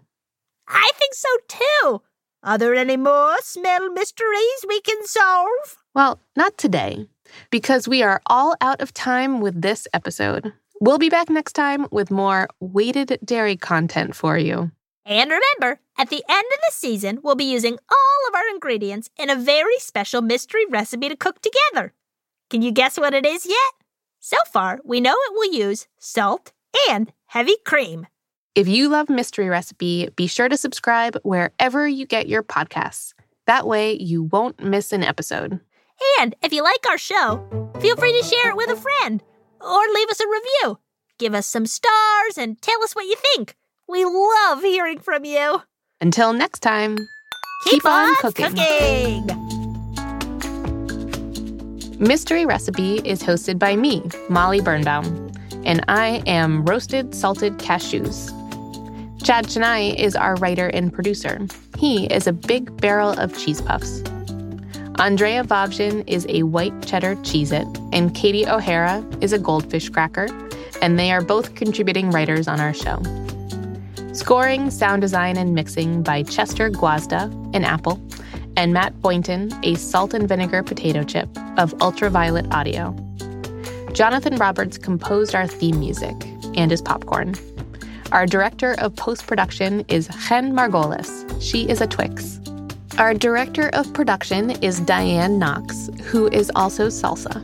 I 0.69 0.91
think 0.97 1.15
so 1.15 1.29
too. 1.49 2.03
Are 2.43 2.57
there 2.57 2.75
any 2.75 2.97
more 2.97 3.37
smell 3.43 3.91
mysteries 3.91 4.65
we 4.67 4.81
can 4.81 5.05
solve? 5.07 5.79
Well, 5.95 6.21
not 6.37 6.57
today, 6.57 7.09
because 7.51 7.89
we 7.89 8.03
are 8.03 8.23
all 8.27 8.55
out 8.61 8.81
of 8.81 8.95
time 8.95 9.41
with 9.41 9.61
this 9.61 9.87
episode. 9.93 10.53
We'll 10.83 10.97
be 10.97 11.11
back 11.11 11.29
next 11.29 11.53
time 11.53 11.87
with 11.91 12.11
more 12.11 12.49
weighted 12.59 13.19
dairy 13.23 13.59
content 13.59 14.17
for 14.17 14.39
you. 14.39 14.71
And 15.05 15.31
remember, 15.31 15.79
at 15.99 16.09
the 16.09 16.25
end 16.27 16.47
of 16.55 16.59
the 16.59 16.73
season, 16.73 17.19
we'll 17.23 17.35
be 17.35 17.53
using 17.53 17.75
all 17.91 18.29
of 18.29 18.35
our 18.35 18.49
ingredients 18.49 19.11
in 19.19 19.29
a 19.29 19.37
very 19.37 19.79
special 19.79 20.23
mystery 20.23 20.65
recipe 20.71 21.11
to 21.11 21.17
cook 21.17 21.43
together. 21.43 21.93
Can 22.49 22.63
you 22.63 22.73
guess 22.73 22.99
what 22.99 23.13
it 23.13 23.27
is 23.27 23.45
yet? 23.45 23.75
So 24.21 24.39
far, 24.51 24.81
we 24.83 25.03
know 25.03 25.13
it 25.13 25.33
will 25.35 25.53
use 25.53 25.87
salt 25.99 26.53
and 26.89 27.13
heavy 27.27 27.57
cream. 27.67 28.07
If 28.55 28.67
you 28.67 28.89
love 28.89 29.11
Mystery 29.11 29.51
Recipe, 29.51 30.09
be 30.17 30.27
sure 30.27 30.49
to 30.49 30.57
subscribe 30.57 31.19
wherever 31.25 31.87
you 31.87 32.07
get 32.07 32.27
your 32.27 32.43
podcasts. 32.43 33.13
That 33.47 33.67
way, 33.67 33.99
you 33.99 34.23
won't 34.23 34.63
miss 34.63 34.95
an 34.95 35.03
episode. 35.03 35.61
And 36.21 36.35
if 36.43 36.55
you 36.55 36.63
like 36.63 36.87
our 36.89 36.97
show, 36.97 37.71
feel 37.81 37.97
free 37.97 38.19
to 38.19 38.27
share 38.27 38.49
it 38.49 38.57
with 38.57 38.71
a 38.71 38.77
friend 38.77 39.23
or 39.61 39.81
leave 39.95 40.09
us 40.09 40.21
a 40.21 40.27
review. 40.27 40.79
Give 41.19 41.35
us 41.35 41.47
some 41.47 41.67
stars 41.67 42.39
and 42.39 42.61
tell 42.63 42.83
us 42.83 42.95
what 42.95 43.05
you 43.07 43.17
think. 43.17 43.57
We 43.89 44.05
love 44.05 44.63
hearing 44.63 44.99
from 45.01 45.25
you. 45.25 45.63
Until 46.01 46.33
next 46.33 46.61
time, 46.61 46.97
Keep, 47.65 47.85
on 47.85 48.15
cooking. 48.17 48.47
cooking. 48.47 49.27
Mystery 51.99 52.47
Recipe 52.47 53.01
is 53.05 53.23
hosted 53.23 53.59
by 53.59 53.77
me, 53.77 54.03
Molly 54.31 54.63
Birnbaum, 54.63 55.31
and 55.67 55.85
I 55.89 56.23
am 56.27 56.65
Roasted 56.65 57.15
Salted 57.15 57.59
Cashews. 57.59 58.31
Chad 59.23 59.51
Chenail 59.51 59.95
is 59.99 60.17
our 60.17 60.37
writer 60.37 60.69
and 60.69 60.91
producer. 60.91 61.47
He 61.79 62.07
is 62.07 62.27
a 62.27 62.33
big 62.33 62.75
barrel 62.81 63.11
of 63.11 63.37
cheese 63.39 63.61
puffs. 63.61 64.03
Andrea 65.01 65.43
Vobjin 65.43 66.05
is 66.07 66.27
a 66.29 66.43
white 66.43 66.75
cheddar 66.87 67.17
Cheez 67.17 67.53
It, 67.53 67.67
and 67.91 68.15
Katie 68.15 68.47
O'Hara 68.47 69.03
is 69.23 69.33
a 69.33 69.39
goldfish 69.39 69.89
cracker, 69.89 70.29
and 70.83 70.99
they 70.99 71.11
are 71.11 71.23
both 71.23 71.55
contributing 71.55 72.11
writers 72.11 72.47
on 72.47 72.61
our 72.61 72.75
show. 72.75 73.03
Scoring, 74.13 74.71
sound 74.71 75.01
design, 75.01 75.39
and 75.39 75.55
mixing 75.55 76.03
by 76.03 76.23
Chester 76.25 76.69
Gwazda, 76.69 77.33
an 77.55 77.65
apple, 77.65 77.99
and 78.59 78.75
Matt 78.75 79.01
Boynton, 79.01 79.51
a 79.63 79.75
salt 79.77 80.13
and 80.13 80.29
vinegar 80.29 80.63
potato 80.63 81.03
chip 81.03 81.31
of 81.57 81.73
Ultraviolet 81.81 82.53
Audio. 82.53 82.95
Jonathan 83.95 84.37
Roberts 84.37 84.77
composed 84.77 85.35
our 85.35 85.47
theme 85.47 85.81
music 85.81 86.15
and 86.57 86.71
is 86.71 86.83
popcorn. 86.83 87.35
Our 88.13 88.27
director 88.27 88.75
of 88.79 88.95
post 88.97 89.27
production 89.27 89.83
is 89.89 90.09
Chen 90.29 90.53
Margolis. 90.53 91.41
She 91.41 91.67
is 91.71 91.81
a 91.81 91.87
Twix. 91.87 92.39
Our 93.01 93.15
director 93.15 93.71
of 93.71 93.91
production 93.95 94.51
is 94.63 94.79
Diane 94.81 95.39
Knox, 95.39 95.89
who 96.05 96.29
is 96.29 96.53
also 96.55 96.89
salsa. 96.89 97.41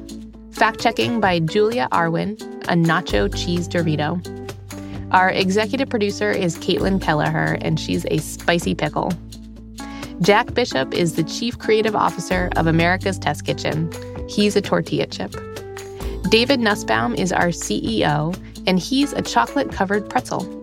Fact 0.54 0.80
checking 0.80 1.18
by 1.18 1.40
Julia 1.40 1.88
Arwin, 1.92 2.38
a 2.64 2.74
nacho 2.74 3.34
cheese 3.34 3.66
Dorito. 3.66 4.20
Our 5.12 5.30
executive 5.30 5.88
producer 5.88 6.30
is 6.30 6.58
Caitlin 6.58 7.00
Kelleher, 7.00 7.56
and 7.62 7.80
she's 7.80 8.04
a 8.10 8.18
spicy 8.18 8.74
pickle. 8.74 9.14
Jack 10.20 10.52
Bishop 10.52 10.92
is 10.92 11.14
the 11.14 11.24
chief 11.24 11.58
creative 11.58 11.96
officer 11.96 12.50
of 12.56 12.66
America's 12.66 13.18
Test 13.18 13.46
Kitchen. 13.46 13.90
He's 14.28 14.56
a 14.56 14.60
tortilla 14.60 15.06
chip. 15.06 15.34
David 16.28 16.60
Nussbaum 16.60 17.14
is 17.14 17.32
our 17.32 17.48
CEO, 17.48 18.38
and 18.66 18.78
he's 18.78 19.14
a 19.14 19.22
chocolate 19.22 19.72
covered 19.72 20.06
pretzel. 20.10 20.55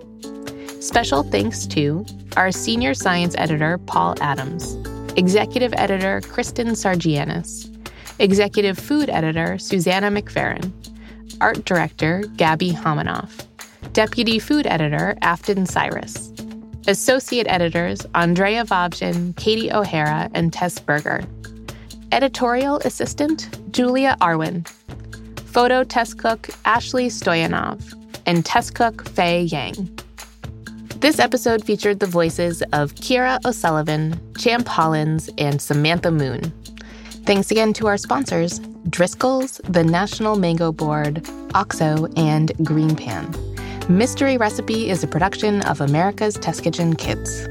Special 0.84 1.24
thanks 1.24 1.66
to 1.68 2.06
our 2.36 2.52
senior 2.52 2.94
science 2.94 3.36
editor, 3.38 3.78
Paul 3.78 4.16
Adams, 4.20 4.76
executive 5.16 5.74
editor, 5.78 6.20
Kristen 6.28 6.68
Sargianis, 6.72 7.74
executive 8.20 8.78
food 8.78 9.10
editor, 9.10 9.58
Susanna 9.58 10.12
McFerrin, 10.12 10.74
art 11.40 11.64
director, 11.64 12.26
Gabby 12.36 12.74
Homanoff, 12.74 13.48
deputy 13.94 14.40
food 14.40 14.68
editor, 14.68 15.16
Afton 15.22 15.66
Cyrus, 15.66 16.34
associate 16.86 17.48
editors, 17.48 18.06
Andrea 18.14 18.66
Vovjin, 18.66 19.34
Katie 19.38 19.72
O'Hara, 19.72 20.30
and 20.34 20.52
Tess 20.52 20.80
Berger, 20.80 21.24
editorial 22.12 22.80
assistant, 22.80 23.58
Julia 23.72 24.18
Arwin, 24.20 24.68
photo 25.46 25.86
test 25.86 26.18
cook, 26.18 26.50
Ashley 26.66 27.08
Stoyanov, 27.08 27.82
and 28.26 28.46
test 28.46 28.76
cook, 28.76 29.08
Faye 29.08 29.44
Yang. 29.44 30.03
This 31.04 31.20
episode 31.20 31.66
featured 31.66 32.00
the 32.00 32.08
voices 32.08 32.62
of 32.72 32.96
Kira 32.96 33.38
O'Sullivan, 33.44 34.18
Champ 34.38 34.66
Hollins, 34.66 35.30
and 35.38 35.62
Samantha 35.62 36.10
Moon. 36.12 36.44
Thanks 37.26 37.52
again 37.52 37.74
to 37.74 37.88
our 37.88 37.98
sponsors, 37.98 38.60
Driscoll's, 38.90 39.60
the 39.66 39.84
National 39.84 40.38
Mango 40.38 40.72
Board, 40.72 41.28
OXO, 41.56 42.08
and 42.16 42.54
Green 42.66 42.96
Pan. 42.96 43.36
Mystery 43.90 44.38
Recipe 44.38 44.90
is 44.90 45.04
a 45.04 45.08
production 45.08 45.62
of 45.64 45.82
America's 45.82 46.36
Test 46.36 46.64
Kitchen 46.64 46.96
Kids. 46.96 47.50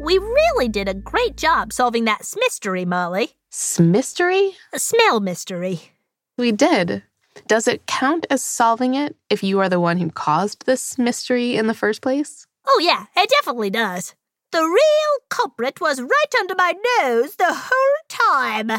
We 0.00 0.18
really 0.18 0.66
did 0.66 0.88
a 0.88 0.94
great 0.94 1.36
job 1.36 1.72
solving 1.72 2.06
that 2.06 2.28
mystery, 2.36 2.84
Molly. 2.84 3.34
Smystery? 3.52 4.54
A 4.72 4.80
smell 4.80 5.20
mystery. 5.20 5.92
We 6.36 6.50
did. 6.50 7.04
Does 7.46 7.68
it 7.68 7.86
count 7.86 8.26
as 8.30 8.42
solving 8.42 8.94
it 8.94 9.16
if 9.30 9.42
you 9.42 9.60
are 9.60 9.68
the 9.68 9.80
one 9.80 9.98
who 9.98 10.10
caused 10.10 10.66
this 10.66 10.98
mystery 10.98 11.56
in 11.56 11.66
the 11.66 11.74
first 11.74 12.00
place? 12.02 12.46
Oh, 12.66 12.80
yeah, 12.82 13.06
it 13.16 13.28
definitely 13.28 13.70
does. 13.70 14.14
The 14.52 14.62
real 14.62 15.26
culprit 15.30 15.80
was 15.80 16.00
right 16.00 16.34
under 16.38 16.54
my 16.56 16.74
nose 17.00 17.36
the 17.36 17.52
whole 17.52 17.98
time. 18.08 18.70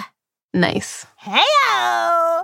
Nice. 0.54 1.06
Heyo! 1.22 2.44